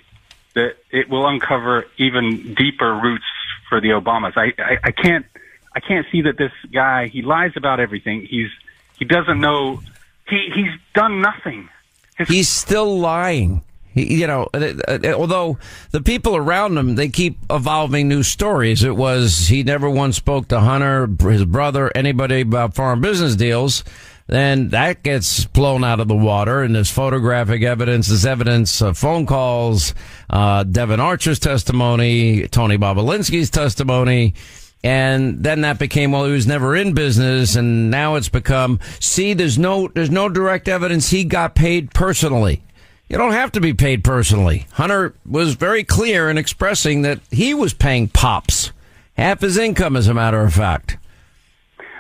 that 0.55 0.77
it 0.89 1.09
will 1.09 1.27
uncover 1.27 1.85
even 1.97 2.55
deeper 2.55 2.93
roots 2.93 3.25
for 3.67 3.81
the 3.81 3.89
Obamas. 3.89 4.37
I 4.37 4.53
I, 4.61 4.77
I 4.85 4.91
can't 4.91 5.25
I 5.75 5.79
can't 5.79 6.05
see 6.11 6.21
that 6.21 6.37
this 6.37 6.51
guy 6.71 7.07
he 7.07 7.21
lies 7.21 7.51
about 7.55 7.79
everything. 7.79 8.25
He's 8.29 8.49
he 8.97 9.05
doesn't 9.05 9.39
know 9.39 9.81
he 10.29 10.49
he's 10.53 10.71
done 10.93 11.21
nothing. 11.21 11.69
His, 12.17 12.27
he's 12.27 12.49
still 12.49 12.99
lying. 12.99 13.63
You 13.95 14.25
know, 14.25 14.49
uh, 14.55 14.73
uh, 14.87 15.13
although 15.15 15.59
the 15.91 16.01
people 16.01 16.35
around 16.35 16.77
him, 16.77 16.95
they 16.95 17.09
keep 17.09 17.37
evolving 17.51 18.07
new 18.07 18.23
stories. 18.23 18.83
It 18.83 18.95
was 18.95 19.47
he 19.49 19.61
never 19.61 19.87
once 19.87 20.15
spoke 20.15 20.47
to 20.47 20.59
Hunter, 20.59 21.07
his 21.29 21.45
brother, 21.45 21.91
anybody 21.93 22.41
about 22.41 22.73
foreign 22.73 23.01
business 23.01 23.35
deals. 23.35 23.83
Then 24.25 24.69
that 24.69 25.03
gets 25.03 25.45
blown 25.45 25.83
out 25.83 25.99
of 25.99 26.07
the 26.07 26.15
water, 26.15 26.63
and 26.63 26.73
there's 26.73 26.89
photographic 26.89 27.61
evidence, 27.61 28.07
there's 28.07 28.25
evidence 28.25 28.81
of 28.81 28.97
phone 28.97 29.25
calls, 29.25 29.93
uh, 30.29 30.63
Devon 30.63 30.99
Archer's 30.99 31.39
testimony, 31.39 32.47
Tony 32.47 32.77
Bobulinski's 32.77 33.49
testimony. 33.49 34.33
And 34.83 35.41
then 35.43 35.61
that 35.61 35.79
became, 35.79 36.11
well, 36.11 36.25
he 36.25 36.33
was 36.33 36.45
never 36.45 36.75
in 36.75 36.93
business. 36.93 37.55
And 37.55 37.89
now 37.89 38.15
it's 38.15 38.29
become, 38.29 38.79
see, 38.99 39.33
there's 39.33 39.57
no, 39.57 39.87
there's 39.87 40.11
no 40.11 40.27
direct 40.27 40.67
evidence 40.67 41.09
he 41.09 41.23
got 41.23 41.55
paid 41.55 41.93
personally. 41.93 42.63
You 43.07 43.17
don't 43.17 43.31
have 43.31 43.51
to 43.53 43.61
be 43.61 43.73
paid 43.73 44.03
personally. 44.03 44.65
Hunter 44.73 45.13
was 45.25 45.55
very 45.55 45.83
clear 45.83 46.29
in 46.29 46.37
expressing 46.37 47.03
that 47.03 47.19
he 47.31 47.53
was 47.53 47.73
paying 47.73 48.07
pops 48.07 48.71
half 49.15 49.41
his 49.41 49.57
income, 49.57 49.95
as 49.95 50.07
a 50.07 50.13
matter 50.13 50.41
of 50.41 50.53
fact. 50.53 50.97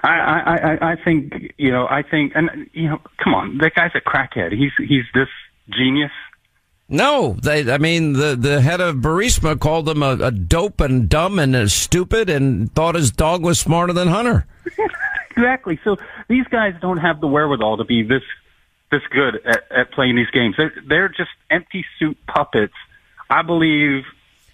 I, 0.03 0.09
I, 0.09 0.91
I 0.91 0.95
think, 0.95 1.53
you 1.57 1.71
know, 1.71 1.87
I 1.89 2.01
think, 2.01 2.33
and, 2.35 2.69
you 2.73 2.89
know, 2.89 2.99
come 3.23 3.33
on, 3.33 3.59
that 3.59 3.73
guy's 3.75 3.91
a 3.95 4.01
crackhead. 4.01 4.51
He's, 4.51 4.71
he's 4.77 5.05
this 5.13 5.29
genius 5.69 6.11
no, 6.93 7.33
they. 7.41 7.71
I 7.71 7.79
mean, 7.79 8.13
the 8.13 8.35
the 8.35 8.61
head 8.61 8.79
of 8.79 8.97
Burisma 8.97 9.59
called 9.59 9.89
him 9.89 10.03
a, 10.03 10.11
a 10.11 10.31
dope 10.31 10.79
and 10.79 11.09
dumb 11.09 11.39
and 11.39 11.69
stupid, 11.71 12.29
and 12.29 12.73
thought 12.73 12.95
his 12.95 13.11
dog 13.11 13.43
was 13.43 13.59
smarter 13.59 13.93
than 13.93 14.07
Hunter. 14.07 14.45
exactly. 15.31 15.79
So 15.83 15.97
these 16.27 16.45
guys 16.47 16.75
don't 16.81 16.99
have 16.99 17.19
the 17.19 17.27
wherewithal 17.27 17.77
to 17.77 17.83
be 17.83 18.03
this 18.03 18.21
this 18.91 19.01
good 19.09 19.41
at, 19.45 19.63
at 19.71 19.91
playing 19.91 20.15
these 20.15 20.29
games. 20.29 20.55
They're, 20.55 20.71
they're 20.87 21.09
just 21.09 21.31
empty 21.49 21.83
suit 21.97 22.15
puppets. 22.27 22.75
I 23.27 23.41
believe 23.41 24.03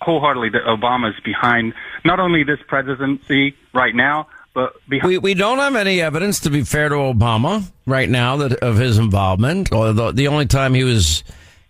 wholeheartedly 0.02 0.52
that 0.52 0.64
Obama 0.64 1.10
is 1.10 1.20
behind 1.26 1.74
not 2.06 2.22
only 2.22 2.44
this 2.44 2.60
presidency 2.68 3.56
right 3.74 3.94
now, 3.94 4.28
but 4.54 4.74
behind. 4.88 5.10
We 5.10 5.18
we 5.18 5.34
don't 5.34 5.58
have 5.58 5.76
any 5.76 6.00
evidence, 6.02 6.40
to 6.42 6.50
be 6.50 6.64
fair 6.64 6.88
to 6.88 6.96
Obama, 6.96 7.70
right 7.86 8.10
now 8.10 8.38
that 8.38 8.54
of 8.54 8.78
his 8.78 8.98
involvement. 8.98 9.74
Although 9.74 10.14
the 10.14 10.30
only 10.30 10.46
time 10.46 10.74
he 10.74 10.86
was 10.86 11.24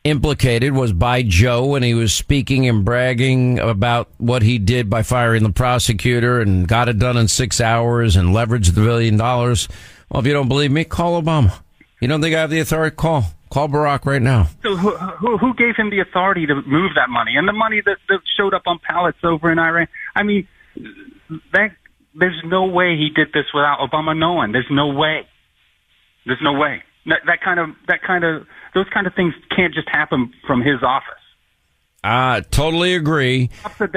implicated 0.03 0.73
was 0.73 0.93
by 0.93 1.23
Joe 1.23 1.65
when 1.65 1.83
he 1.83 1.93
was 1.93 2.13
speaking 2.13 2.67
and 2.67 2.85
bragging 2.85 3.59
about 3.59 4.09
what 4.17 4.41
he 4.41 4.57
did 4.57 4.89
by 4.89 5.03
firing 5.03 5.43
the 5.43 5.51
prosecutor 5.51 6.39
and 6.39 6.67
got 6.67 6.89
it 6.89 6.99
done 6.99 7.17
in 7.17 7.27
six 7.27 7.59
hours 7.59 8.15
and 8.15 8.29
leveraged 8.29 8.73
the 8.73 8.81
billion 8.81 9.17
dollars. 9.17 9.67
Well, 10.09 10.21
if 10.21 10.27
you 10.27 10.33
don't 10.33 10.47
believe 10.47 10.71
me, 10.71 10.83
call 10.85 11.21
Obama. 11.21 11.59
You 11.99 12.07
don't 12.07 12.21
think 12.21 12.35
I 12.35 12.39
have 12.39 12.49
the 12.49 12.59
authority? 12.59 12.95
Call. 12.95 13.25
Call 13.49 13.67
Barack 13.67 14.05
right 14.05 14.21
now. 14.21 14.47
So 14.61 14.75
who, 14.75 14.95
who, 14.95 15.37
who 15.37 15.53
gave 15.55 15.75
him 15.75 15.89
the 15.89 15.99
authority 15.99 16.45
to 16.45 16.55
move 16.55 16.91
that 16.95 17.09
money 17.09 17.35
and 17.35 17.47
the 17.47 17.53
money 17.53 17.81
that, 17.83 17.97
that 18.07 18.19
showed 18.37 18.53
up 18.53 18.63
on 18.67 18.79
pallets 18.79 19.17
over 19.23 19.51
in 19.51 19.57
Iran? 19.57 19.87
I 20.15 20.21
mean, 20.23 20.47
that 21.51 21.71
there's 22.13 22.39
no 22.45 22.65
way 22.65 22.95
he 22.95 23.09
did 23.09 23.33
this 23.33 23.45
without 23.53 23.79
Obama 23.79 24.17
knowing. 24.17 24.51
There's 24.51 24.69
no 24.69 24.87
way. 24.87 25.27
There's 26.25 26.41
no 26.43 26.53
way. 26.53 26.83
That, 27.07 27.21
that 27.25 27.41
kind 27.41 27.59
of 27.59 27.69
that 27.87 28.03
kind 28.03 28.23
of 28.23 28.45
those 28.73 28.87
kind 28.93 29.07
of 29.07 29.13
things 29.15 29.33
can't 29.55 29.73
just 29.73 29.89
happen 29.89 30.33
from 30.45 30.61
his 30.61 30.83
office. 30.83 31.13
I 32.03 32.41
totally 32.49 32.95
agree. 32.95 33.49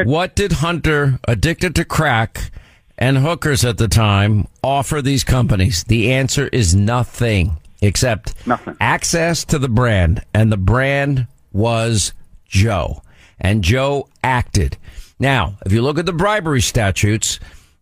What 0.05 0.35
did 0.35 0.53
Hunter, 0.53 1.21
addicted 1.29 1.77
to 1.77 1.85
crack 1.85 2.51
and 2.99 3.19
hookers 3.19 3.65
at 3.65 3.79
the 3.79 3.89
time, 3.89 4.49
offer 4.63 5.01
these 5.01 5.25
companies? 5.25 5.85
The 5.85 6.13
answer 6.13 6.49
is 6.49 6.75
nothing 6.75 7.59
except 7.81 8.47
nothing. 8.47 8.77
access 8.81 9.45
to 9.47 9.59
the 9.59 9.69
brand. 9.69 10.25
And 10.35 10.51
the 10.51 10.57
brand 10.57 11.27
was 11.53 12.13
Joe. 12.47 13.03
And 13.41 13.63
Joe 13.63 14.09
acted. 14.25 14.77
Now, 15.19 15.59
if 15.65 15.73
you 15.73 15.83
look 15.83 15.99
at 15.99 16.07
the 16.07 16.13
bribery 16.13 16.61
statutes, 16.61 17.39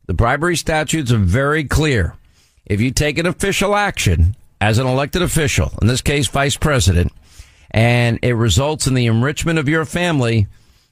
the 0.07 0.14
bribery 0.14 0.57
statutes 0.57 1.12
are 1.12 1.18
very 1.18 1.64
clear. 1.64 2.14
If 2.66 2.81
you 2.81 2.90
take 2.90 3.18
an 3.18 3.26
official 3.26 3.74
action 3.74 4.37
as 4.61 4.79
an 4.79 4.87
elected 4.87 5.23
official, 5.23 5.73
in 5.81 5.88
this 5.88 6.03
case, 6.03 6.29
vice 6.29 6.57
president, 6.57 7.12
and 7.70 8.18
it 8.23 8.35
results 8.35 8.87
in 8.87 8.94
the 8.94 9.07
enrichment 9.07 9.59
of 9.59 9.68
your 9.68 9.85
family, 9.85 10.46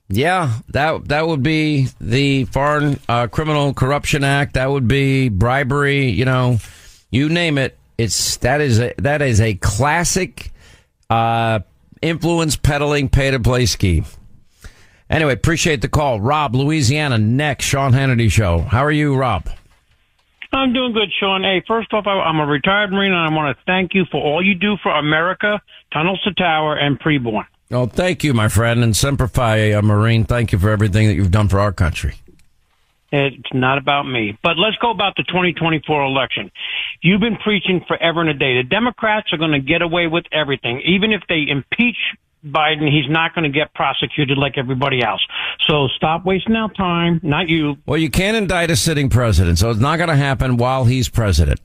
yeah, 0.08 0.60
that 0.68 1.08
that 1.08 1.26
would 1.26 1.42
be 1.42 1.88
the 2.00 2.44
Foreign 2.46 2.98
uh, 3.08 3.26
Criminal 3.26 3.74
Corruption 3.74 4.24
Act. 4.24 4.54
That 4.54 4.70
would 4.70 4.88
be 4.88 5.28
bribery. 5.28 6.08
You 6.08 6.24
know, 6.24 6.58
you 7.10 7.28
name 7.28 7.58
it. 7.58 7.76
It's 7.98 8.38
that 8.38 8.60
is 8.60 8.80
a, 8.80 8.94
that 8.98 9.20
is 9.20 9.40
a 9.40 9.54
classic 9.54 10.50
uh, 11.10 11.60
influence 12.00 12.56
peddling, 12.56 13.10
pay 13.10 13.30
to 13.32 13.40
play 13.40 13.66
scheme. 13.66 14.06
Anyway, 15.10 15.32
appreciate 15.32 15.82
the 15.82 15.88
call, 15.88 16.20
Rob, 16.20 16.54
Louisiana. 16.54 17.18
Next, 17.18 17.64
Sean 17.64 17.92
Hannity 17.92 18.30
show. 18.30 18.60
How 18.60 18.84
are 18.84 18.92
you, 18.92 19.14
Rob? 19.14 19.48
I'm 20.52 20.72
doing 20.72 20.92
good, 20.92 21.10
Sean. 21.18 21.42
Hey, 21.42 21.62
first 21.66 21.92
off, 21.92 22.06
I'm 22.06 22.40
a 22.40 22.46
retired 22.46 22.90
Marine, 22.90 23.12
and 23.12 23.20
I 23.20 23.34
want 23.34 23.56
to 23.56 23.64
thank 23.64 23.94
you 23.94 24.04
for 24.10 24.20
all 24.22 24.44
you 24.44 24.54
do 24.54 24.76
for 24.82 24.90
America, 24.90 25.60
Tunnels 25.92 26.20
to 26.22 26.32
Tower, 26.32 26.76
and 26.76 26.98
Preborn. 26.98 27.44
Oh, 27.70 27.86
thank 27.86 28.24
you, 28.24 28.32
my 28.32 28.48
friend, 28.48 28.82
and 28.82 28.96
Semper 28.96 29.28
Fi, 29.28 29.72
uh, 29.72 29.82
Marine. 29.82 30.24
Thank 30.24 30.52
you 30.52 30.58
for 30.58 30.70
everything 30.70 31.06
that 31.06 31.14
you've 31.14 31.30
done 31.30 31.48
for 31.48 31.60
our 31.60 31.72
country. 31.72 32.14
It's 33.10 33.52
not 33.52 33.78
about 33.78 34.04
me. 34.04 34.38
But 34.42 34.58
let's 34.58 34.76
go 34.76 34.90
about 34.90 35.16
the 35.16 35.24
2024 35.24 36.04
election. 36.04 36.50
You've 37.02 37.20
been 37.20 37.36
preaching 37.36 37.82
forever 37.86 38.20
and 38.20 38.30
a 38.30 38.34
day. 38.34 38.56
The 38.56 38.68
Democrats 38.68 39.32
are 39.32 39.38
going 39.38 39.52
to 39.52 39.60
get 39.60 39.82
away 39.82 40.06
with 40.06 40.24
everything. 40.32 40.82
Even 40.84 41.12
if 41.12 41.22
they 41.28 41.46
impeach 41.48 41.96
Biden, 42.52 42.90
he's 42.90 43.08
not 43.08 43.34
going 43.34 43.44
to 43.44 43.56
get 43.56 43.74
prosecuted 43.74 44.38
like 44.38 44.58
everybody 44.58 45.02
else. 45.02 45.24
So 45.66 45.88
stop 45.96 46.24
wasting 46.24 46.56
our 46.56 46.72
time. 46.72 47.20
Not 47.22 47.48
you. 47.48 47.76
Well, 47.86 47.98
you 47.98 48.10
can't 48.10 48.36
indict 48.36 48.70
a 48.70 48.76
sitting 48.76 49.08
president, 49.10 49.58
so 49.58 49.70
it's 49.70 49.80
not 49.80 49.96
going 49.96 50.10
to 50.10 50.16
happen 50.16 50.56
while 50.56 50.84
he's 50.84 51.08
president. 51.08 51.60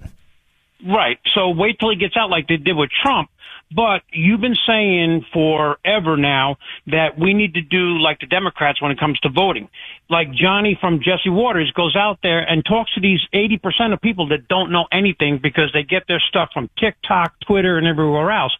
Right. 0.86 1.18
So 1.34 1.50
wait 1.50 1.80
till 1.80 1.90
he 1.90 1.96
gets 1.96 2.18
out 2.18 2.30
like 2.30 2.48
they 2.48 2.58
did 2.58 2.76
with 2.76 2.90
Trump. 3.02 3.30
But 3.76 4.04
you've 4.12 4.42
been 4.42 4.58
saying 4.68 5.26
forever 5.34 6.16
now 6.16 6.58
that 6.88 7.18
we 7.18 7.34
need 7.34 7.56
to 7.56 7.62
do 7.62 7.98
like 7.98 8.20
the 8.20 8.28
Democrats 8.28 8.82
when 8.82 8.92
it 8.92 9.00
comes 9.00 9.20
to 9.22 9.30
voting. 9.30 9.68
Like 10.10 10.32
Johnny 10.32 10.78
from 10.80 11.00
Jesse 11.00 11.30
Watters 11.30 11.72
goes 11.72 11.96
out 11.96 12.20
there 12.22 12.42
and 12.42 12.64
talks 12.64 12.94
to 12.94 13.02
these 13.02 13.22
80% 13.34 13.94
of 13.94 14.02
people 14.02 14.28
that 14.28 14.48
don't 14.48 14.72
know 14.72 14.86
anything 14.92 15.40
because 15.42 15.72
they 15.74 15.82
get 15.82 16.04
their 16.08 16.20
stuff 16.20 16.50
from 16.54 16.70
TikTok, 16.78 17.34
Twitter, 17.48 17.78
and 17.78 17.88
everywhere 17.88 18.32
else. 18.32 18.56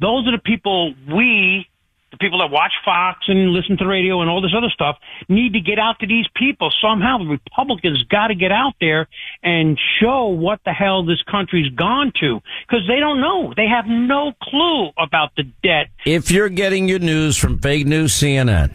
Those 0.00 0.26
are 0.26 0.32
the 0.32 0.42
people 0.42 0.94
we, 1.12 1.68
the 2.10 2.16
people 2.16 2.38
that 2.38 2.50
watch 2.50 2.72
Fox 2.84 3.26
and 3.28 3.50
listen 3.50 3.76
to 3.76 3.84
the 3.84 3.88
radio 3.88 4.22
and 4.22 4.30
all 4.30 4.40
this 4.40 4.54
other 4.56 4.70
stuff, 4.70 4.96
need 5.28 5.52
to 5.52 5.60
get 5.60 5.78
out 5.78 5.98
to 6.00 6.06
these 6.06 6.26
people 6.34 6.72
somehow. 6.82 7.18
The 7.18 7.26
Republicans 7.26 8.02
got 8.04 8.28
to 8.28 8.34
get 8.34 8.50
out 8.50 8.74
there 8.80 9.08
and 9.42 9.78
show 10.00 10.28
what 10.28 10.60
the 10.64 10.72
hell 10.72 11.04
this 11.04 11.22
country's 11.30 11.70
gone 11.74 12.12
to 12.20 12.40
because 12.66 12.86
they 12.88 12.98
don't 12.98 13.20
know. 13.20 13.52
They 13.54 13.66
have 13.66 13.86
no 13.86 14.32
clue 14.42 14.90
about 14.96 15.36
the 15.36 15.44
debt. 15.62 15.88
If 16.06 16.30
you're 16.30 16.48
getting 16.48 16.88
your 16.88 16.98
news 16.98 17.36
from 17.36 17.58
fake 17.58 17.86
news 17.86 18.14
CNN, 18.14 18.72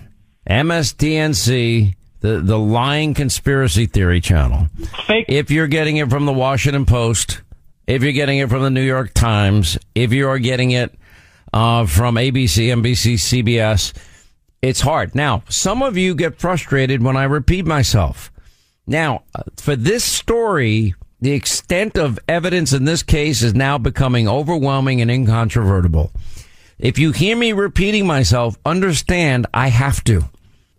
MSDNC, 0.48 1.96
the, 2.20 2.40
the 2.40 2.60
lying 2.60 3.16
conspiracy 3.16 3.88
theory 3.88 4.22
channel, 4.22 4.68
Fake. 5.08 5.26
if 5.28 5.50
you're 5.50 5.68
getting 5.68 5.98
it 5.98 6.10
from 6.10 6.28
the 6.28 6.34
Washington 6.34 6.86
Post, 6.86 7.42
if 7.88 8.04
you're 8.04 8.14
getting 8.14 8.38
it 8.38 8.50
from 8.50 8.62
the 8.62 8.70
New 8.70 8.82
York 8.82 9.14
Times, 9.14 9.78
if 9.96 10.14
you 10.14 10.28
are 10.28 10.40
getting 10.40 10.72
it 10.72 10.94
uh, 11.56 11.86
from 11.86 12.16
ABC, 12.16 12.68
NBC, 12.68 13.14
CBS, 13.14 13.94
it's 14.62 14.82
hard. 14.82 15.16
Now, 15.16 15.44
some 15.48 15.82
of 15.82 15.98
you 15.98 16.14
get 16.14 16.38
frustrated 16.38 17.02
when 17.02 17.16
I 17.16 17.24
repeat 17.24 17.66
myself. 17.66 18.32
Now, 18.86 19.24
uh, 19.34 19.44
for 19.58 19.76
this 19.76 20.04
story, 20.04 20.96
the 21.22 21.32
extent 21.32 21.98
of 21.98 22.20
evidence 22.28 22.74
in 22.74 22.84
this 22.84 23.04
case 23.04 23.42
is 23.42 23.56
now 23.56 23.78
becoming 23.78 24.28
overwhelming 24.28 25.00
and 25.02 25.10
incontrovertible. 25.10 26.12
If 26.78 27.00
you 27.00 27.14
hear 27.14 27.38
me 27.38 27.54
repeating 27.54 28.06
myself, 28.06 28.58
understand 28.66 29.48
I 29.54 29.70
have 29.70 30.04
to. 30.04 30.26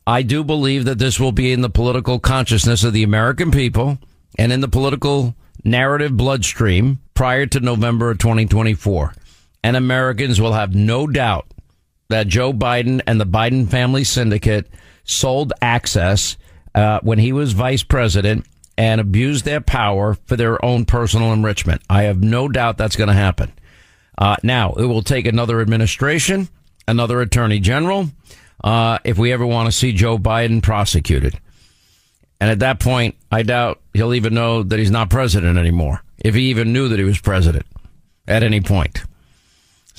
I 0.06 0.22
do 0.22 0.44
believe 0.44 0.84
that 0.84 0.98
this 0.98 1.18
will 1.18 1.32
be 1.32 1.52
in 1.52 1.62
the 1.62 1.70
political 1.70 2.18
consciousness 2.18 2.84
of 2.84 2.92
the 2.92 3.02
American 3.02 3.50
people 3.50 3.98
and 4.38 4.52
in 4.52 4.60
the 4.60 4.68
political 4.68 5.34
narrative 5.64 6.16
bloodstream 6.16 7.00
prior 7.14 7.46
to 7.46 7.60
November 7.60 8.10
of 8.10 8.18
2024. 8.18 9.14
And 9.66 9.76
Americans 9.76 10.40
will 10.40 10.52
have 10.52 10.76
no 10.76 11.08
doubt 11.08 11.52
that 12.08 12.28
Joe 12.28 12.52
Biden 12.52 13.00
and 13.04 13.20
the 13.20 13.26
Biden 13.26 13.68
family 13.68 14.04
syndicate 14.04 14.68
sold 15.02 15.52
access 15.60 16.36
uh, 16.76 17.00
when 17.02 17.18
he 17.18 17.32
was 17.32 17.52
vice 17.52 17.82
president 17.82 18.46
and 18.78 19.00
abused 19.00 19.44
their 19.44 19.60
power 19.60 20.16
for 20.26 20.36
their 20.36 20.64
own 20.64 20.84
personal 20.84 21.32
enrichment. 21.32 21.82
I 21.90 22.04
have 22.04 22.22
no 22.22 22.46
doubt 22.46 22.78
that's 22.78 22.94
going 22.94 23.08
to 23.08 23.12
happen. 23.12 23.52
Uh, 24.16 24.36
now, 24.44 24.74
it 24.74 24.84
will 24.84 25.02
take 25.02 25.26
another 25.26 25.60
administration, 25.60 26.48
another 26.86 27.20
attorney 27.20 27.58
general, 27.58 28.10
uh, 28.62 29.00
if 29.02 29.18
we 29.18 29.32
ever 29.32 29.44
want 29.44 29.66
to 29.66 29.72
see 29.72 29.90
Joe 29.90 30.16
Biden 30.16 30.62
prosecuted. 30.62 31.40
And 32.40 32.50
at 32.50 32.60
that 32.60 32.78
point, 32.78 33.16
I 33.32 33.42
doubt 33.42 33.80
he'll 33.94 34.14
even 34.14 34.32
know 34.32 34.62
that 34.62 34.78
he's 34.78 34.92
not 34.92 35.10
president 35.10 35.58
anymore, 35.58 36.04
if 36.18 36.36
he 36.36 36.50
even 36.50 36.72
knew 36.72 36.86
that 36.90 37.00
he 37.00 37.04
was 37.04 37.20
president 37.20 37.66
at 38.28 38.44
any 38.44 38.60
point. 38.60 39.02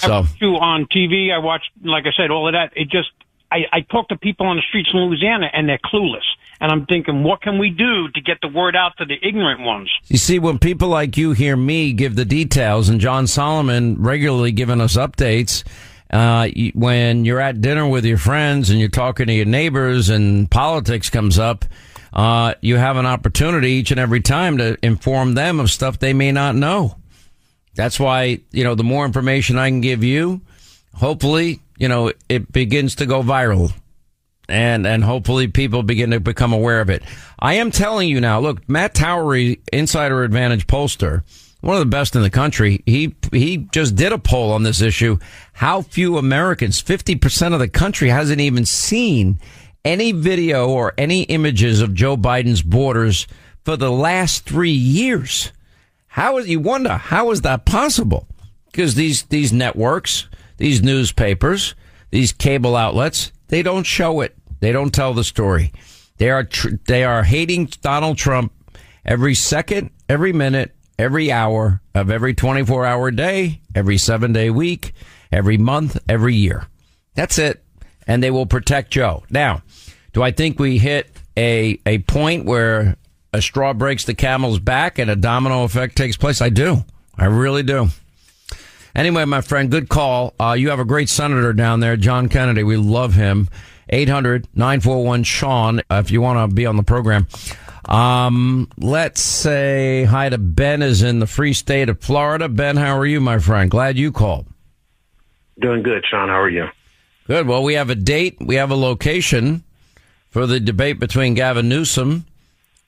I 0.03 0.07
So, 0.07 0.19
watched 0.21 0.41
you 0.41 0.55
on 0.55 0.85
TV. 0.85 1.33
I 1.33 1.39
watched, 1.39 1.69
like 1.83 2.05
I 2.05 2.11
said, 2.15 2.31
all 2.31 2.47
of 2.47 2.53
that. 2.53 2.71
It 2.75 2.89
just, 2.89 3.09
I, 3.51 3.65
I 3.71 3.81
talk 3.81 4.09
to 4.09 4.17
people 4.17 4.45
on 4.47 4.57
the 4.57 4.61
streets 4.67 4.89
in 4.93 4.99
Louisiana 4.99 5.49
and 5.53 5.67
they're 5.67 5.79
clueless. 5.79 6.23
And 6.59 6.71
I'm 6.71 6.85
thinking, 6.87 7.23
what 7.23 7.41
can 7.41 7.59
we 7.59 7.69
do 7.69 8.09
to 8.09 8.21
get 8.21 8.39
the 8.41 8.47
word 8.47 8.75
out 8.75 8.97
to 8.97 9.05
the 9.05 9.15
ignorant 9.21 9.61
ones? 9.61 9.91
You 10.07 10.17
see, 10.17 10.39
when 10.39 10.57
people 10.57 10.87
like 10.87 11.15
you 11.15 11.33
hear 11.33 11.55
me 11.55 11.93
give 11.93 12.15
the 12.15 12.25
details 12.25 12.89
and 12.89 12.99
John 12.99 13.27
Solomon 13.27 14.01
regularly 14.01 14.51
giving 14.51 14.81
us 14.81 14.97
updates, 14.97 15.63
uh, 16.09 16.47
when 16.73 17.25
you're 17.25 17.39
at 17.39 17.61
dinner 17.61 17.87
with 17.87 18.05
your 18.05 18.17
friends 18.17 18.69
and 18.69 18.79
you're 18.79 18.89
talking 18.89 19.27
to 19.27 19.33
your 19.33 19.45
neighbors 19.45 20.09
and 20.09 20.49
politics 20.49 21.09
comes 21.09 21.37
up, 21.37 21.65
uh, 22.13 22.55
you 22.61 22.77
have 22.77 22.97
an 22.97 23.05
opportunity 23.05 23.71
each 23.71 23.91
and 23.91 23.99
every 23.99 24.21
time 24.21 24.57
to 24.57 24.77
inform 24.81 25.35
them 25.35 25.59
of 25.59 25.69
stuff 25.69 25.99
they 25.99 26.13
may 26.13 26.31
not 26.31 26.55
know. 26.55 26.95
That's 27.77 27.99
why, 27.99 28.41
you 28.51 28.65
know, 28.65 28.75
the 28.75 28.83
more 28.83 29.05
information 29.05 29.57
I 29.57 29.69
can 29.69 29.81
give 29.81 30.03
you, 30.03 30.41
hopefully, 30.93 31.61
you 31.77 31.87
know, 31.87 32.11
it 32.27 32.51
begins 32.51 32.95
to 32.95 33.05
go 33.05 33.21
viral 33.21 33.71
and 34.49 34.87
and 34.87 35.03
hopefully 35.03 35.47
people 35.47 35.83
begin 35.83 36.11
to 36.11 36.19
become 36.19 36.53
aware 36.53 36.81
of 36.81 36.89
it. 36.89 37.03
I 37.39 37.55
am 37.55 37.71
telling 37.71 38.09
you 38.09 38.21
now. 38.21 38.39
Look, 38.39 38.67
Matt 38.67 38.93
Towery, 38.93 39.61
Insider 39.71 40.23
Advantage 40.23 40.67
pollster, 40.67 41.23
one 41.61 41.75
of 41.75 41.79
the 41.81 41.85
best 41.85 42.15
in 42.15 42.21
the 42.21 42.29
country. 42.29 42.81
He 42.85 43.15
he 43.31 43.57
just 43.57 43.95
did 43.95 44.11
a 44.11 44.17
poll 44.17 44.51
on 44.51 44.63
this 44.63 44.81
issue. 44.81 45.17
How 45.53 45.81
few 45.81 46.17
Americans, 46.17 46.79
fifty 46.79 47.15
percent 47.15 47.53
of 47.53 47.59
the 47.59 47.67
country, 47.67 48.09
hasn't 48.09 48.41
even 48.41 48.65
seen 48.65 49.39
any 49.83 50.11
video 50.11 50.69
or 50.69 50.93
any 50.97 51.23
images 51.23 51.81
of 51.81 51.93
Joe 51.93 52.17
Biden's 52.17 52.61
borders 52.61 53.27
for 53.63 53.77
the 53.77 53.91
last 53.91 54.45
three 54.45 54.71
years. 54.71 55.51
How 56.17 56.39
is 56.39 56.49
you 56.49 56.59
wonder 56.59 56.97
how 56.97 57.29
is 57.29 57.41
that 57.41 57.63
possible? 57.63 58.27
Because 58.65 58.95
these 58.95 59.21
these 59.25 59.53
networks, 59.53 60.27
these 60.57 60.81
newspapers, 60.81 61.75
these 62.09 62.31
cable 62.31 62.75
outlets, 62.75 63.31
they 63.49 63.61
don't 63.61 63.83
show 63.83 64.21
it. 64.21 64.35
They 64.59 64.71
don't 64.71 64.89
tell 64.89 65.13
the 65.13 65.23
story. 65.23 65.71
They 66.17 66.31
are 66.31 66.43
tr- 66.43 66.69
they 66.87 67.03
are 67.03 67.21
hating 67.21 67.67
Donald 67.83 68.17
Trump 68.17 68.51
every 69.05 69.35
second, 69.35 69.91
every 70.09 70.33
minute, 70.33 70.75
every 70.97 71.31
hour 71.31 71.83
of 71.93 72.09
every 72.09 72.33
24 72.33 72.83
hour 72.83 73.11
day, 73.11 73.61
every 73.75 73.99
7 73.99 74.33
day 74.33 74.49
week, 74.49 74.93
every 75.31 75.59
month, 75.59 75.99
every 76.09 76.33
year. 76.33 76.65
That's 77.13 77.37
it. 77.37 77.63
And 78.07 78.23
they 78.23 78.31
will 78.31 78.47
protect 78.47 78.89
Joe. 78.89 79.23
Now, 79.29 79.61
do 80.13 80.23
I 80.23 80.31
think 80.31 80.57
we 80.57 80.79
hit 80.79 81.11
a 81.37 81.79
a 81.85 81.99
point 81.99 82.45
where 82.45 82.97
a 83.33 83.41
straw 83.41 83.73
breaks 83.73 84.05
the 84.05 84.13
camel's 84.13 84.59
back 84.59 84.99
and 84.99 85.09
a 85.09 85.15
domino 85.15 85.63
effect 85.63 85.95
takes 85.95 86.17
place? 86.17 86.41
I 86.41 86.49
do. 86.49 86.85
I 87.17 87.25
really 87.25 87.63
do. 87.63 87.87
Anyway, 88.95 89.25
my 89.25 89.41
friend, 89.41 89.69
good 89.69 89.89
call. 89.89 90.33
Uh, 90.39 90.55
you 90.57 90.69
have 90.69 90.79
a 90.79 90.85
great 90.85 91.09
senator 91.09 91.53
down 91.53 91.79
there, 91.79 91.97
John 91.97 92.29
Kennedy. 92.29 92.63
We 92.63 92.77
love 92.77 93.13
him. 93.13 93.49
800 93.89 94.47
941 94.53 95.23
Sean, 95.23 95.81
if 95.89 96.11
you 96.11 96.19
want 96.19 96.49
to 96.49 96.53
be 96.53 96.65
on 96.65 96.75
the 96.75 96.83
program. 96.83 97.27
Um, 97.85 98.69
let's 98.77 99.21
say 99.21 100.03
hi 100.03 100.29
to 100.29 100.37
Ben, 100.37 100.81
is 100.81 101.03
in 101.03 101.19
the 101.19 101.27
free 101.27 101.53
state 101.53 101.87
of 101.87 102.01
Florida. 102.01 102.49
Ben, 102.49 102.75
how 102.75 102.97
are 102.97 103.05
you, 103.05 103.21
my 103.21 103.39
friend? 103.39 103.71
Glad 103.71 103.97
you 103.97 104.11
called. 104.11 104.47
Doing 105.59 105.83
good, 105.83 106.03
Sean. 106.09 106.27
How 106.27 106.41
are 106.41 106.49
you? 106.49 106.65
Good. 107.27 107.47
Well, 107.47 107.63
we 107.63 107.75
have 107.75 107.89
a 107.89 107.95
date, 107.95 108.37
we 108.39 108.55
have 108.55 108.71
a 108.71 108.75
location 108.75 109.63
for 110.29 110.45
the 110.45 110.59
debate 110.59 110.99
between 110.99 111.33
Gavin 111.33 111.69
Newsom 111.69 112.25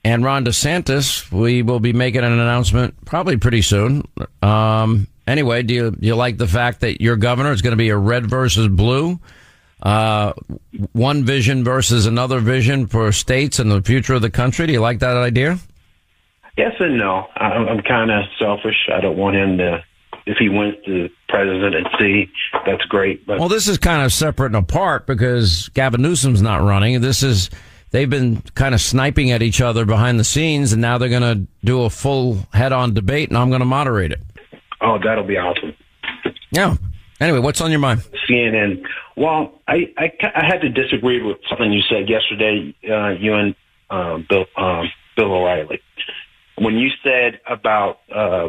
and 0.04 0.24
Ron 0.24 0.44
DeSantis. 0.44 1.30
We 1.30 1.62
will 1.62 1.80
be 1.80 1.92
making 1.92 2.24
an 2.24 2.32
announcement 2.32 3.04
probably 3.04 3.36
pretty 3.36 3.62
soon. 3.62 4.06
Um, 4.42 5.08
anyway, 5.26 5.62
do 5.62 5.74
you, 5.74 5.90
do 5.90 6.06
you 6.06 6.16
like 6.16 6.38
the 6.38 6.48
fact 6.48 6.80
that 6.80 7.00
your 7.00 7.16
governor 7.16 7.52
is 7.52 7.62
going 7.62 7.72
to 7.72 7.76
be 7.76 7.90
a 7.90 7.96
red 7.96 8.26
versus 8.28 8.68
blue? 8.68 9.18
uh, 9.82 10.32
one 10.92 11.24
vision 11.24 11.64
versus 11.64 12.06
another 12.06 12.40
vision 12.40 12.86
for 12.86 13.12
states 13.12 13.58
and 13.58 13.70
the 13.70 13.82
future 13.82 14.14
of 14.14 14.22
the 14.22 14.30
country. 14.30 14.66
Do 14.66 14.72
you 14.72 14.80
like 14.80 14.98
that 14.98 15.16
idea? 15.16 15.58
Yes 16.56 16.72
and 16.78 16.98
no. 16.98 17.26
I'm, 17.36 17.68
I'm 17.68 17.82
kind 17.82 18.10
of 18.10 18.24
selfish. 18.38 18.88
I 18.92 19.00
don't 19.00 19.16
want 19.16 19.36
him 19.36 19.58
to. 19.58 19.84
If 20.26 20.36
he 20.36 20.48
wins 20.50 20.74
the 20.84 21.08
presidency, 21.28 22.30
that's 22.66 22.84
great. 22.84 23.26
But 23.26 23.40
Well, 23.40 23.48
this 23.48 23.66
is 23.66 23.78
kind 23.78 24.04
of 24.04 24.12
separate 24.12 24.46
and 24.46 24.56
apart 24.56 25.06
because 25.06 25.70
Gavin 25.70 26.02
Newsom's 26.02 26.42
not 26.42 26.60
running. 26.62 27.00
This 27.00 27.22
is 27.22 27.48
they've 27.90 28.10
been 28.10 28.42
kind 28.54 28.74
of 28.74 28.80
sniping 28.80 29.30
at 29.30 29.42
each 29.42 29.60
other 29.60 29.84
behind 29.84 30.18
the 30.18 30.24
scenes, 30.24 30.72
and 30.72 30.82
now 30.82 30.98
they're 30.98 31.08
going 31.08 31.22
to 31.22 31.46
do 31.64 31.82
a 31.82 31.90
full 31.90 32.38
head-on 32.52 32.94
debate, 32.94 33.28
and 33.28 33.38
I'm 33.38 33.48
going 33.48 33.60
to 33.60 33.66
moderate 33.66 34.12
it. 34.12 34.20
oh, 34.80 34.98
that'll 35.02 35.24
be 35.24 35.36
awesome. 35.36 35.74
Yeah. 36.50 36.76
Anyway, 37.20 37.38
what's 37.38 37.60
on 37.60 37.70
your 37.70 37.80
mind? 37.80 38.02
CNN. 38.28 38.82
Well, 39.16 39.52
I, 39.68 39.92
I, 39.98 40.10
I 40.34 40.46
had 40.46 40.62
to 40.62 40.70
disagree 40.70 41.22
with 41.22 41.36
something 41.48 41.70
you 41.72 41.82
said 41.82 42.08
yesterday, 42.08 42.74
uh, 42.88 43.10
you 43.10 43.34
and 43.34 43.54
uh, 43.90 44.18
Bill 44.28 44.46
um, 44.56 44.90
Bill 45.16 45.32
O'Reilly, 45.32 45.82
when 46.56 46.76
you 46.76 46.90
said 47.02 47.40
about 47.46 47.98
uh, 48.14 48.48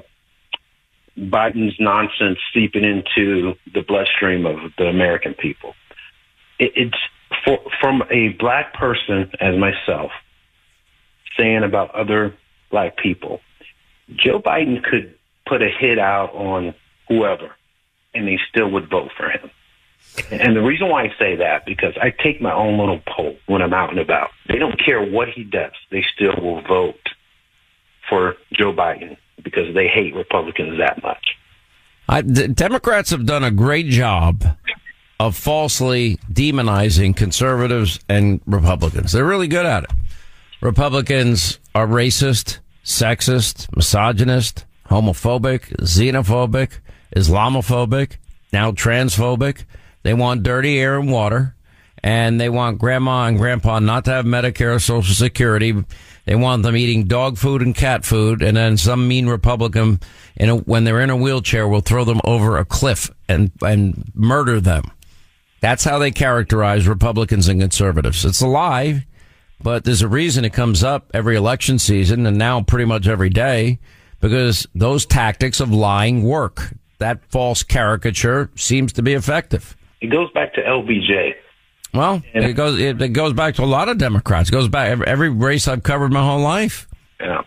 Biden's 1.18 1.76
nonsense 1.80 2.40
seeping 2.54 2.84
into 2.84 3.56
the 3.74 3.82
bloodstream 3.82 4.46
of 4.46 4.58
the 4.78 4.86
American 4.86 5.34
people. 5.34 5.74
It, 6.60 6.72
it's 6.76 6.98
for, 7.46 7.60
from 7.80 8.04
a 8.10 8.30
black 8.40 8.74
person 8.74 9.32
as 9.40 9.58
myself 9.58 10.12
saying 11.38 11.64
about 11.64 11.94
other 11.96 12.36
black 12.70 12.98
people. 12.98 13.40
Joe 14.16 14.42
Biden 14.42 14.84
could 14.84 15.16
put 15.46 15.62
a 15.62 15.70
hit 15.70 16.00
out 16.00 16.34
on 16.34 16.74
whoever, 17.08 17.52
and 18.14 18.28
they 18.28 18.40
still 18.50 18.70
would 18.72 18.90
vote 18.90 19.12
for 19.16 19.30
him. 19.30 19.50
And 20.30 20.56
the 20.56 20.62
reason 20.62 20.90
why 20.90 21.04
I 21.04 21.14
say 21.18 21.36
that 21.38 21.66
because 21.66 21.94
I 22.02 22.10
take 22.10 22.42
my 22.42 22.54
own 22.54 22.78
little 22.78 23.02
poll 23.08 23.38
when 23.46 23.62
I'm 23.62 23.74
out 23.74 23.92
and 23.92 24.00
about. 24.00 24.32
They 24.48 24.58
don't 24.58 24.78
care 24.84 25.02
what 25.02 25.30
he 25.30 25.44
does; 25.44 25.72
they 25.90 26.04
still 26.14 26.36
will 26.42 26.62
vote 26.62 27.10
for 28.10 28.36
Joe 28.52 28.74
Biden 28.74 29.18
because 29.42 29.74
they 29.74 29.88
hate 29.88 30.14
Republicans 30.14 30.80
that 30.80 31.02
much. 31.02 31.38
I, 32.10 32.22
the 32.22 32.48
Democrats 32.50 33.12
have 33.12 33.26
done 33.26 33.44
a 33.44 33.52
great 33.52 33.88
job 33.88 34.44
of 35.22 35.38
falsely 35.38 36.18
demonizing 36.34 37.16
conservatives 37.16 38.00
and 38.10 38.42
Republicans. 38.48 39.12
They're 39.12 39.24
really 39.24 39.48
good 39.48 39.68
at 39.68 39.84
it. 39.84 39.92
Republicans 40.62 41.60
are 41.76 41.86
racist, 41.86 42.58
sexist, 42.84 43.68
misogynist, 43.76 44.66
homophobic, 44.90 45.78
xenophobic, 45.78 46.80
Islamophobic, 47.16 48.18
now 48.52 48.72
transphobic. 48.72 49.66
They 50.02 50.16
want 50.16 50.42
dirty 50.42 50.80
air 50.80 50.98
and 50.98 51.12
water, 51.12 51.56
and 52.02 52.42
they 52.42 52.50
want 52.50 52.80
grandma 52.80 53.26
and 53.26 53.38
grandpa 53.38 53.78
not 53.78 54.06
to 54.06 54.12
have 54.12 54.26
Medicare 54.26 54.76
or 54.76 54.80
Social 54.80 55.14
Security. 55.14 55.86
They 56.26 56.36
want 56.36 56.64
them 56.64 56.76
eating 56.76 57.04
dog 57.04 57.38
food 57.38 57.62
and 57.62 57.76
cat 57.76 58.06
food, 58.06 58.42
and 58.42 58.58
then 58.58 58.76
some 58.76 59.08
mean 59.08 59.28
Republican, 59.28 60.00
a, 60.40 60.56
when 60.56 60.84
they're 60.84 61.02
in 61.02 61.12
a 61.12 61.16
wheelchair, 61.16 61.68
will 61.68 61.82
throw 61.82 62.06
them 62.06 62.22
over 62.24 62.58
a 62.58 62.66
cliff 62.66 63.12
and 63.30 63.52
and 63.62 64.12
murder 64.16 64.60
them. 64.60 64.92
That's 65.62 65.84
how 65.84 66.00
they 66.00 66.12
characterize 66.12 66.88
Republicans 66.88 67.48
and 67.48 67.62
conservatives. 67.62 68.26
It's 68.26 68.42
a 68.42 68.48
lie, 68.48 69.06
but 69.62 69.84
there's 69.84 70.02
a 70.02 70.08
reason 70.08 70.44
it 70.44 70.54
comes 70.54 70.84
up 70.84 71.12
every 71.14 71.36
election 71.36 71.80
season 71.80 72.26
and 72.26 72.38
now 72.38 72.62
pretty 72.62 72.86
much 72.86 73.08
every 73.08 73.30
day 73.30 73.80
because 74.20 74.68
those 74.74 75.06
tactics 75.06 75.60
of 75.60 75.72
lying 75.72 76.24
work. 76.24 76.74
That 76.98 77.24
false 77.30 77.64
caricature 77.64 78.52
seems 78.56 78.94
to 78.94 79.02
be 79.02 79.14
effective. 79.14 79.76
It 80.02 80.08
goes 80.08 80.32
back 80.34 80.54
to 80.56 80.62
LBJ. 80.62 81.34
Well, 81.94 82.24
it 82.34 82.54
goes 82.54 82.80
it, 82.80 83.02
it 83.02 83.10
goes 83.10 83.34
back 83.34 83.56
to 83.56 83.64
a 83.64 83.66
lot 83.66 83.90
of 83.90 83.98
Democrats. 83.98 84.50
It 84.50 84.54
goes 84.54 84.68
back 84.68 84.90
every, 84.90 85.08
every 85.08 85.30
race 85.30 85.68
I've 85.68 85.84
covered 85.84 86.12
my 86.12 86.24
whole 86.24 86.40
life. 86.40 86.88
Yeah. 87.20 87.42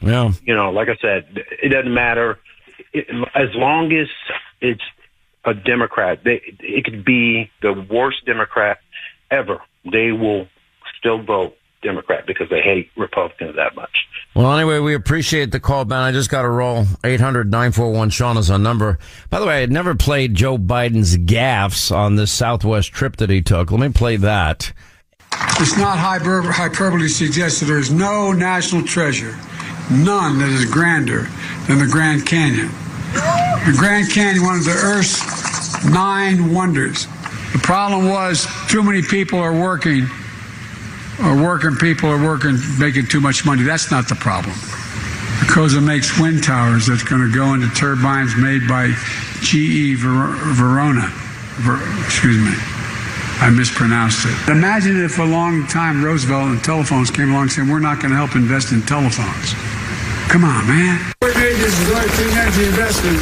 Yeah. 0.00 0.32
You 0.44 0.54
know, 0.54 0.70
like 0.70 0.88
I 0.88 0.96
said, 1.00 1.26
it 1.62 1.70
doesn't 1.70 1.92
matter 1.92 2.38
it, 2.92 3.06
as 3.34 3.48
long 3.54 3.92
as 3.92 4.08
it's 4.60 4.82
a 5.44 5.54
Democrat. 5.54 6.20
They, 6.24 6.40
it 6.60 6.84
could 6.84 7.04
be 7.04 7.50
the 7.60 7.72
worst 7.72 8.24
Democrat 8.26 8.78
ever. 9.30 9.60
They 9.90 10.12
will 10.12 10.48
still 10.98 11.22
vote 11.22 11.56
Democrat 11.82 12.26
because 12.26 12.48
they 12.48 12.60
hate 12.60 12.90
Republicans 12.96 13.56
that 13.56 13.74
much. 13.74 14.06
Well, 14.34 14.56
anyway, 14.56 14.78
we 14.78 14.94
appreciate 14.94 15.52
the 15.52 15.60
call, 15.60 15.84
Ben. 15.84 15.98
I 15.98 16.12
just 16.12 16.30
got 16.30 16.44
a 16.44 16.48
roll. 16.48 16.86
800 17.04 17.50
941 17.50 18.10
Sean 18.10 18.38
is 18.38 18.50
our 18.50 18.58
number. 18.58 18.98
By 19.28 19.40
the 19.40 19.46
way, 19.46 19.58
I 19.58 19.60
had 19.60 19.72
never 19.72 19.94
played 19.94 20.34
Joe 20.34 20.56
Biden's 20.56 21.18
gaffes 21.18 21.94
on 21.94 22.16
this 22.16 22.32
Southwest 22.32 22.92
trip 22.92 23.16
that 23.16 23.28
he 23.28 23.42
took. 23.42 23.70
Let 23.70 23.80
me 23.80 23.88
play 23.90 24.16
that. 24.16 24.72
It's 25.60 25.76
not 25.76 25.98
hyper- 25.98 26.42
hyperbole 26.42 27.02
to 27.02 27.08
suggest 27.08 27.60
that 27.60 27.66
there 27.66 27.78
is 27.78 27.90
no 27.90 28.32
national 28.32 28.84
treasure, 28.84 29.36
none 29.90 30.38
that 30.38 30.48
is 30.48 30.64
grander 30.70 31.28
than 31.66 31.78
the 31.78 31.88
Grand 31.90 32.26
Canyon. 32.26 32.70
The 33.12 33.74
Grand 33.78 34.10
Canyon, 34.10 34.44
one 34.44 34.58
of 34.58 34.64
the 34.64 34.72
Earth's 34.72 35.20
nine 35.84 36.52
wonders. 36.52 37.06
The 37.52 37.60
problem 37.62 38.08
was 38.08 38.46
too 38.68 38.82
many 38.82 39.02
people 39.02 39.38
are 39.38 39.52
working, 39.52 40.06
or 41.22 41.36
working 41.36 41.76
people 41.76 42.08
are 42.08 42.22
working, 42.22 42.58
making 42.78 43.06
too 43.06 43.20
much 43.20 43.44
money. 43.44 43.62
That's 43.62 43.90
not 43.90 44.08
the 44.08 44.14
problem. 44.14 44.54
It 45.54 45.82
makes 45.82 46.18
wind 46.18 46.42
towers 46.42 46.86
that's 46.86 47.02
going 47.02 47.20
to 47.20 47.32
go 47.32 47.52
into 47.52 47.68
turbines 47.74 48.34
made 48.36 48.66
by 48.66 48.88
GE 49.42 49.98
Ver- 49.98 50.32
Verona. 50.54 51.08
Ver- 51.60 51.82
excuse 52.04 52.38
me. 52.38 52.54
I 53.42 53.50
mispronounced 53.50 54.24
it. 54.24 54.50
Imagine 54.50 55.04
if 55.04 55.18
a 55.18 55.24
long 55.24 55.66
time 55.66 56.02
Roosevelt 56.02 56.48
and 56.48 56.64
telephones 56.64 57.10
came 57.10 57.32
along 57.32 57.50
saying, 57.50 57.68
we're 57.68 57.80
not 57.80 58.00
going 58.00 58.10
to 58.10 58.16
help 58.16 58.34
invest 58.34 58.72
in 58.72 58.82
telephones. 58.82 59.54
Come 60.28 60.44
on, 60.44 60.66
man. 60.66 61.12
We 61.22 61.28
made 61.34 61.56
this 61.56 61.76
clean 61.88 62.36
energy 62.36 62.64
investment. 62.64 63.18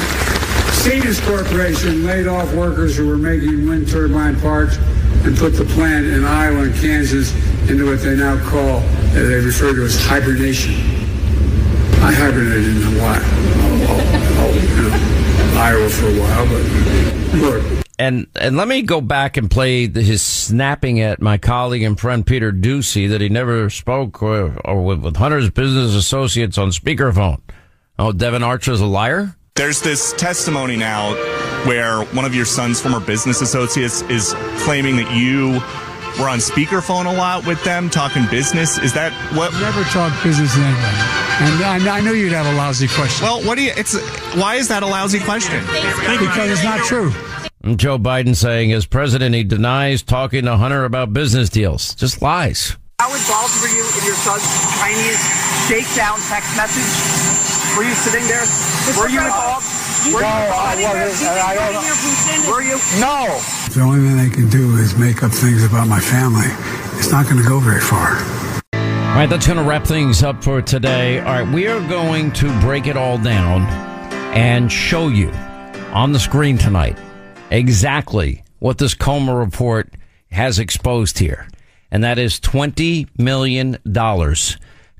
Siemens 0.80 1.20
Corporation 1.20 2.06
laid 2.06 2.26
off 2.26 2.52
workers 2.54 2.96
who 2.96 3.06
were 3.06 3.18
making 3.18 3.68
wind 3.68 3.88
turbine 3.88 4.40
parts 4.40 4.76
and 5.24 5.36
put 5.36 5.50
the 5.50 5.64
plant 5.64 6.06
in 6.06 6.24
Iowa 6.24 6.62
and 6.62 6.74
Kansas 6.76 7.34
into 7.68 7.86
what 7.86 8.00
they 8.00 8.16
now 8.16 8.38
call, 8.48 8.78
uh, 8.78 9.12
they 9.14 9.40
refer 9.40 9.74
to 9.74 9.84
as 9.84 10.02
hibernation. 10.06 10.74
I 12.02 12.12
hibernated 12.12 12.76
in 12.76 12.82
oh, 12.82 14.50
you 14.54 14.82
know, 14.82 15.60
Iowa 15.60 15.88
for 15.90 16.06
a 16.06 16.18
while, 16.18 16.46
but 16.48 16.62
look, 17.36 17.84
And 18.00 18.28
and 18.34 18.56
let 18.56 18.66
me 18.66 18.80
go 18.80 19.02
back 19.02 19.36
and 19.36 19.50
play 19.50 19.84
the, 19.84 20.00
his 20.00 20.22
snapping 20.22 21.00
at 21.00 21.20
my 21.20 21.36
colleague 21.36 21.82
and 21.82 22.00
friend 22.00 22.26
Peter 22.26 22.50
Doocy 22.50 23.10
that 23.10 23.20
he 23.20 23.28
never 23.28 23.68
spoke 23.68 24.22
or, 24.22 24.58
or 24.64 24.82
with, 24.82 25.00
with 25.00 25.16
Hunter's 25.16 25.50
business 25.50 25.94
associates 25.94 26.56
on 26.56 26.70
speakerphone. 26.70 27.42
Oh, 27.98 28.12
Devon 28.12 28.42
Archer's 28.42 28.80
a 28.80 28.86
liar. 28.86 29.36
There's 29.54 29.82
this 29.82 30.14
testimony 30.14 30.78
now 30.78 31.12
where 31.66 32.02
one 32.14 32.24
of 32.24 32.34
your 32.34 32.46
son's 32.46 32.80
former 32.80 33.00
business 33.00 33.42
associates 33.42 34.00
is 34.02 34.32
claiming 34.60 34.96
that 34.96 35.14
you 35.14 35.60
were 36.18 36.30
on 36.30 36.38
speakerphone 36.38 37.04
a 37.04 37.14
lot 37.14 37.46
with 37.46 37.62
them 37.64 37.90
talking 37.90 38.26
business. 38.30 38.78
Is 38.78 38.94
that 38.94 39.12
what? 39.36 39.52
Never 39.60 39.84
talk 39.90 40.10
business 40.24 40.54
to 40.54 40.60
anybody. 40.60 41.20
And 41.42 41.86
I, 41.86 41.98
I 41.98 42.00
knew 42.00 42.14
you'd 42.14 42.32
have 42.32 42.46
a 42.46 42.56
lousy 42.56 42.88
question. 42.88 43.26
Well, 43.26 43.42
what 43.42 43.58
do 43.58 43.62
you? 43.62 43.72
It's 43.76 43.92
why 44.36 44.54
is 44.54 44.68
that 44.68 44.82
a 44.82 44.86
lousy 44.86 45.20
question? 45.20 45.60
Because 45.60 46.50
it's 46.50 46.64
not 46.64 46.80
true. 46.86 47.12
And 47.62 47.78
Joe 47.78 47.98
Biden 47.98 48.34
saying 48.34 48.72
as 48.72 48.86
president 48.86 49.34
he 49.34 49.44
denies 49.44 50.02
talking 50.02 50.44
to 50.46 50.56
Hunter 50.56 50.84
about 50.84 51.12
business 51.12 51.48
deals. 51.50 51.94
Just 51.94 52.22
lies. 52.22 52.76
How 52.98 53.12
involved 53.12 53.52
were 53.60 53.68
you 53.68 53.84
in 53.84 54.04
your 54.04 54.16
son's 54.16 54.44
Chinese 54.80 55.20
shakedown 55.68 56.18
text 56.28 56.56
message? 56.56 57.76
Were 57.76 57.84
you 57.84 57.94
sitting 57.94 58.26
there? 58.28 58.44
Were 58.98 59.08
you 59.08 59.20
involved? 59.20 59.66
Were 60.12 60.20
No, 60.20 60.26
you 60.26 60.32
I 60.32 60.72
involved? 60.72 60.82
wasn't, 61.04 61.30
and 61.30 61.40
I 61.40 61.54
don't- 61.54 62.48
Were 62.48 62.62
you? 62.62 62.76
No. 62.98 63.40
The 63.74 63.80
only 63.82 64.08
thing 64.08 64.16
they 64.16 64.34
can 64.34 64.48
do 64.48 64.76
is 64.78 64.96
make 64.96 65.22
up 65.22 65.30
things 65.30 65.62
about 65.64 65.86
my 65.86 66.00
family. 66.00 66.48
It's 66.98 67.12
not 67.12 67.26
going 67.26 67.42
to 67.42 67.48
go 67.48 67.60
very 67.60 67.80
far. 67.80 68.16
All 68.72 69.16
right, 69.16 69.26
that's 69.28 69.46
going 69.46 69.58
to 69.58 69.64
wrap 69.64 69.84
things 69.86 70.22
up 70.22 70.42
for 70.42 70.62
today. 70.62 71.18
All 71.20 71.26
right, 71.42 71.48
we 71.54 71.66
are 71.68 71.80
going 71.88 72.32
to 72.32 72.60
break 72.60 72.86
it 72.86 72.96
all 72.96 73.18
down 73.18 73.62
and 74.34 74.70
show 74.72 75.08
you 75.08 75.28
on 75.92 76.12
the 76.12 76.18
screen 76.20 76.56
tonight 76.56 76.96
exactly 77.50 78.44
what 78.58 78.78
this 78.78 78.94
Comer 78.94 79.36
report 79.36 79.92
has 80.30 80.58
exposed 80.58 81.18
here. 81.18 81.48
And 81.90 82.04
that 82.04 82.18
is 82.18 82.38
$20 82.40 83.08
million 83.18 83.78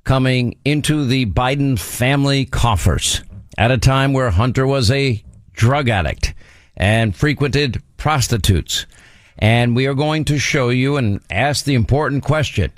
coming 0.05 0.59
into 0.65 1.05
the 1.05 1.27
Biden 1.27 1.79
family 1.79 2.45
coffers 2.45 3.23
at 3.57 3.71
a 3.71 3.79
time 3.79 4.13
where 4.13 4.31
Hunter 4.31 4.67
was 4.67 4.91
a 4.91 5.23
drug 5.53 5.89
addict 5.89 6.35
and 6.77 7.15
frequented 7.15 7.83
prostitutes. 7.97 8.87
And 9.39 9.77
we 9.77 9.87
are 9.87 9.95
going 9.95 10.25
to 10.27 10.39
show 10.39 10.71
you 10.71 10.97
and 10.97 11.21
ask 11.31 11.65
the 11.65 11.75
important 11.75 12.25
question. 12.25 12.73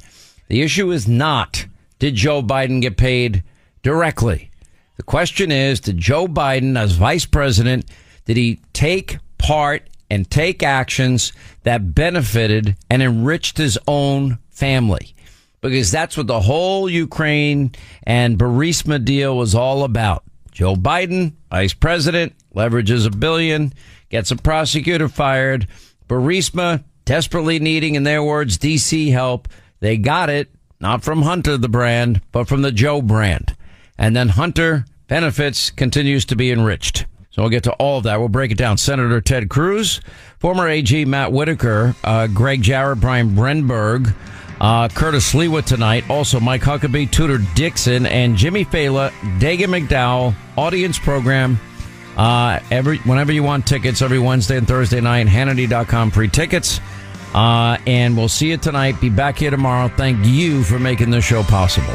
The 0.48 0.62
issue 0.62 0.90
is 0.90 1.08
not 1.08 1.66
did 1.98 2.16
Joe 2.16 2.42
Biden 2.42 2.82
get 2.82 2.96
paid 2.96 3.44
directly? 3.84 4.50
The 4.96 5.04
question 5.04 5.52
is 5.52 5.80
did 5.80 5.98
Joe 5.98 6.26
Biden, 6.26 6.76
as 6.76 6.92
vice 6.92 7.24
president, 7.24 7.86
did 8.24 8.36
he 8.36 8.60
take 8.72 9.18
part 9.42 9.88
and 10.08 10.30
take 10.30 10.62
actions 10.62 11.32
that 11.64 11.94
benefited 11.94 12.76
and 12.88 13.02
enriched 13.02 13.58
his 13.58 13.78
own 13.88 14.38
family. 14.50 15.14
Because 15.60 15.90
that's 15.90 16.16
what 16.16 16.26
the 16.26 16.40
whole 16.40 16.88
Ukraine 16.88 17.72
and 18.04 18.38
Burisma 18.38 19.04
deal 19.04 19.36
was 19.36 19.54
all 19.54 19.84
about. 19.84 20.24
Joe 20.50 20.76
Biden, 20.76 21.34
vice 21.50 21.72
president, 21.72 22.34
leverages 22.54 23.06
a 23.06 23.10
billion, 23.10 23.72
gets 24.10 24.30
a 24.30 24.36
prosecutor 24.36 25.08
fired. 25.08 25.66
Burisma, 26.08 26.84
desperately 27.04 27.58
needing, 27.58 27.94
in 27.94 28.02
their 28.02 28.22
words, 28.22 28.58
DC 28.58 29.10
help. 29.12 29.48
They 29.80 29.96
got 29.96 30.30
it, 30.30 30.50
not 30.78 31.02
from 31.02 31.22
Hunter, 31.22 31.56
the 31.56 31.68
brand, 31.68 32.20
but 32.32 32.48
from 32.48 32.62
the 32.62 32.72
Joe 32.72 33.00
brand. 33.00 33.56
And 33.96 34.14
then 34.14 34.30
Hunter 34.30 34.84
benefits 35.08 35.70
continues 35.70 36.24
to 36.26 36.36
be 36.36 36.50
enriched. 36.50 37.06
So 37.32 37.42
we'll 37.42 37.50
get 37.50 37.64
to 37.64 37.72
all 37.72 37.98
of 37.98 38.04
that. 38.04 38.18
We'll 38.20 38.28
break 38.28 38.50
it 38.50 38.58
down. 38.58 38.76
Senator 38.76 39.20
Ted 39.20 39.48
Cruz, 39.48 40.00
former 40.38 40.68
AG 40.68 41.04
Matt 41.06 41.32
Whitaker, 41.32 41.94
uh, 42.04 42.26
Gregg 42.26 42.62
Jarrett, 42.62 43.00
Brian 43.00 43.30
Brenberg, 43.30 44.14
uh, 44.60 44.88
Curtis 44.88 45.32
Leawood 45.32 45.64
tonight. 45.64 46.04
Also 46.10 46.38
Mike 46.40 46.62
Huckabee, 46.62 47.10
Tudor 47.10 47.38
Dixon, 47.54 48.04
and 48.04 48.36
Jimmy 48.36 48.64
Failla, 48.64 49.10
Dagen 49.38 49.70
McDowell, 49.70 50.34
audience 50.56 50.98
program. 50.98 51.58
Uh, 52.18 52.60
every 52.70 52.98
whenever 52.98 53.32
you 53.32 53.42
want 53.42 53.66
tickets, 53.66 54.02
every 54.02 54.18
Wednesday 54.18 54.58
and 54.58 54.68
Thursday 54.68 55.00
night, 55.00 55.26
Hannity.com 55.26 56.10
free 56.10 56.28
tickets. 56.28 56.80
Uh, 57.34 57.78
and 57.86 58.14
we'll 58.14 58.28
see 58.28 58.50
you 58.50 58.58
tonight. 58.58 59.00
Be 59.00 59.08
back 59.08 59.38
here 59.38 59.50
tomorrow. 59.50 59.88
Thank 59.88 60.26
you 60.26 60.62
for 60.62 60.78
making 60.78 61.10
this 61.10 61.24
show 61.24 61.42
possible. 61.42 61.94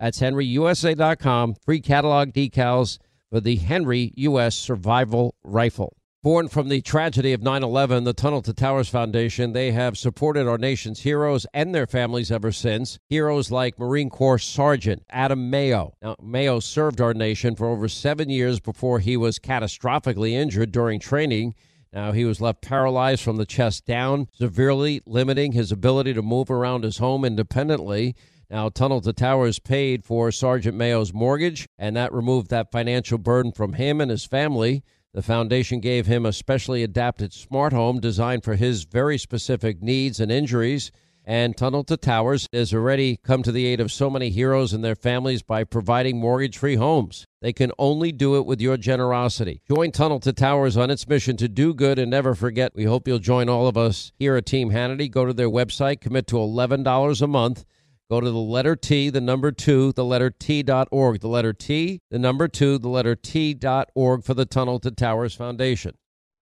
That's 0.00 0.18
henryusa.com, 0.18 1.56
free 1.62 1.80
catalog 1.82 2.30
decals 2.32 2.98
for 3.28 3.38
the 3.38 3.56
Henry 3.56 4.12
U.S. 4.16 4.56
Survival 4.56 5.34
Rifle. 5.44 5.94
Born 6.22 6.48
from 6.48 6.68
the 6.68 6.80
tragedy 6.80 7.32
of 7.32 7.42
9 7.42 7.62
11, 7.62 8.04
the 8.04 8.12
Tunnel 8.12 8.42
to 8.42 8.52
Towers 8.52 8.88
Foundation, 8.88 9.52
they 9.52 9.72
have 9.72 9.96
supported 9.96 10.46
our 10.46 10.58
nation's 10.58 11.00
heroes 11.00 11.46
and 11.54 11.74
their 11.74 11.86
families 11.86 12.30
ever 12.30 12.50
since. 12.50 12.98
Heroes 13.08 13.50
like 13.50 13.78
Marine 13.78 14.10
Corps 14.10 14.38
Sergeant 14.38 15.02
Adam 15.10 15.48
Mayo. 15.48 15.94
Now, 16.02 16.16
Mayo 16.22 16.60
served 16.60 17.00
our 17.00 17.14
nation 17.14 17.54
for 17.54 17.68
over 17.68 17.88
seven 17.88 18.28
years 18.28 18.60
before 18.60 19.00
he 19.00 19.16
was 19.16 19.38
catastrophically 19.38 20.32
injured 20.32 20.72
during 20.72 21.00
training. 21.00 21.54
Now, 21.92 22.12
he 22.12 22.24
was 22.24 22.40
left 22.40 22.62
paralyzed 22.62 23.22
from 23.22 23.36
the 23.36 23.46
chest 23.46 23.84
down, 23.84 24.28
severely 24.32 25.02
limiting 25.06 25.52
his 25.52 25.72
ability 25.72 26.14
to 26.14 26.22
move 26.22 26.50
around 26.50 26.84
his 26.84 26.98
home 26.98 27.24
independently. 27.24 28.14
Now, 28.50 28.68
Tunnel 28.68 29.00
to 29.02 29.12
Towers 29.12 29.60
paid 29.60 30.04
for 30.04 30.32
Sergeant 30.32 30.76
Mayo's 30.76 31.14
mortgage, 31.14 31.68
and 31.78 31.94
that 31.94 32.12
removed 32.12 32.50
that 32.50 32.72
financial 32.72 33.16
burden 33.16 33.52
from 33.52 33.74
him 33.74 34.00
and 34.00 34.10
his 34.10 34.24
family. 34.24 34.82
The 35.14 35.22
foundation 35.22 35.78
gave 35.78 36.06
him 36.06 36.26
a 36.26 36.32
specially 36.32 36.82
adapted 36.82 37.32
smart 37.32 37.72
home 37.72 38.00
designed 38.00 38.42
for 38.42 38.56
his 38.56 38.84
very 38.84 39.18
specific 39.18 39.80
needs 39.80 40.18
and 40.18 40.32
injuries. 40.32 40.90
And 41.24 41.56
Tunnel 41.56 41.84
to 41.84 41.96
Towers 41.96 42.48
has 42.52 42.74
already 42.74 43.18
come 43.22 43.44
to 43.44 43.52
the 43.52 43.66
aid 43.66 43.78
of 43.78 43.92
so 43.92 44.10
many 44.10 44.30
heroes 44.30 44.72
and 44.72 44.82
their 44.82 44.96
families 44.96 45.42
by 45.42 45.62
providing 45.62 46.18
mortgage 46.18 46.58
free 46.58 46.74
homes. 46.74 47.26
They 47.40 47.52
can 47.52 47.70
only 47.78 48.10
do 48.10 48.36
it 48.36 48.46
with 48.46 48.60
your 48.60 48.76
generosity. 48.76 49.62
Join 49.68 49.92
Tunnel 49.92 50.18
to 50.20 50.32
Towers 50.32 50.76
on 50.76 50.90
its 50.90 51.06
mission 51.06 51.36
to 51.36 51.48
do 51.48 51.72
good 51.72 52.00
and 52.00 52.10
never 52.10 52.34
forget. 52.34 52.74
We 52.74 52.84
hope 52.84 53.06
you'll 53.06 53.20
join 53.20 53.48
all 53.48 53.68
of 53.68 53.76
us 53.76 54.10
here 54.18 54.34
at 54.34 54.46
Team 54.46 54.70
Hannity. 54.70 55.08
Go 55.08 55.24
to 55.24 55.32
their 55.32 55.50
website, 55.50 56.00
commit 56.00 56.26
to 56.28 56.36
$11 56.36 57.22
a 57.22 57.26
month. 57.28 57.64
Go 58.10 58.20
to 58.20 58.28
the 58.28 58.36
letter 58.36 58.74
T, 58.74 59.08
the 59.08 59.20
number 59.20 59.52
two, 59.52 59.92
the 59.92 60.04
letter 60.04 60.30
T 60.30 60.64
dot 60.64 60.88
org. 60.90 61.20
The 61.20 61.28
letter 61.28 61.52
T, 61.52 62.00
the 62.10 62.18
number 62.18 62.48
two, 62.48 62.76
the 62.76 62.88
letter 62.88 63.14
T 63.14 63.54
dot 63.54 63.88
org 63.94 64.24
for 64.24 64.34
the 64.34 64.44
Tunnel 64.44 64.80
to 64.80 64.90
Towers 64.90 65.32
Foundation. 65.36 65.94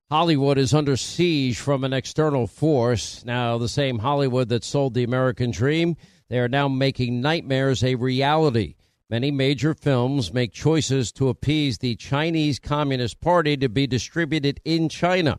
Hollywood 0.09 0.57
is 0.57 0.73
under 0.73 0.97
siege 0.97 1.59
from 1.59 1.85
an 1.85 1.93
external 1.93 2.47
force. 2.47 3.23
Now, 3.23 3.59
the 3.59 3.69
same 3.69 3.99
Hollywood 3.99 4.49
that 4.49 4.65
sold 4.65 4.95
the 4.95 5.05
American 5.05 5.51
dream, 5.51 5.97
they 6.31 6.39
are 6.39 6.49
now 6.49 6.69
making 6.69 7.21
nightmares 7.21 7.85
a 7.85 7.97
reality. 7.97 8.77
Many 9.11 9.31
major 9.31 9.75
films 9.75 10.33
make 10.33 10.53
choices 10.53 11.13
to 11.13 11.29
appease 11.29 11.77
the 11.77 11.97
Chinese 11.97 12.59
Communist 12.59 13.21
Party 13.21 13.59
to 13.59 13.69
be 13.69 13.87
distributed 13.87 14.59
in 14.65 14.89
China. 14.89 15.39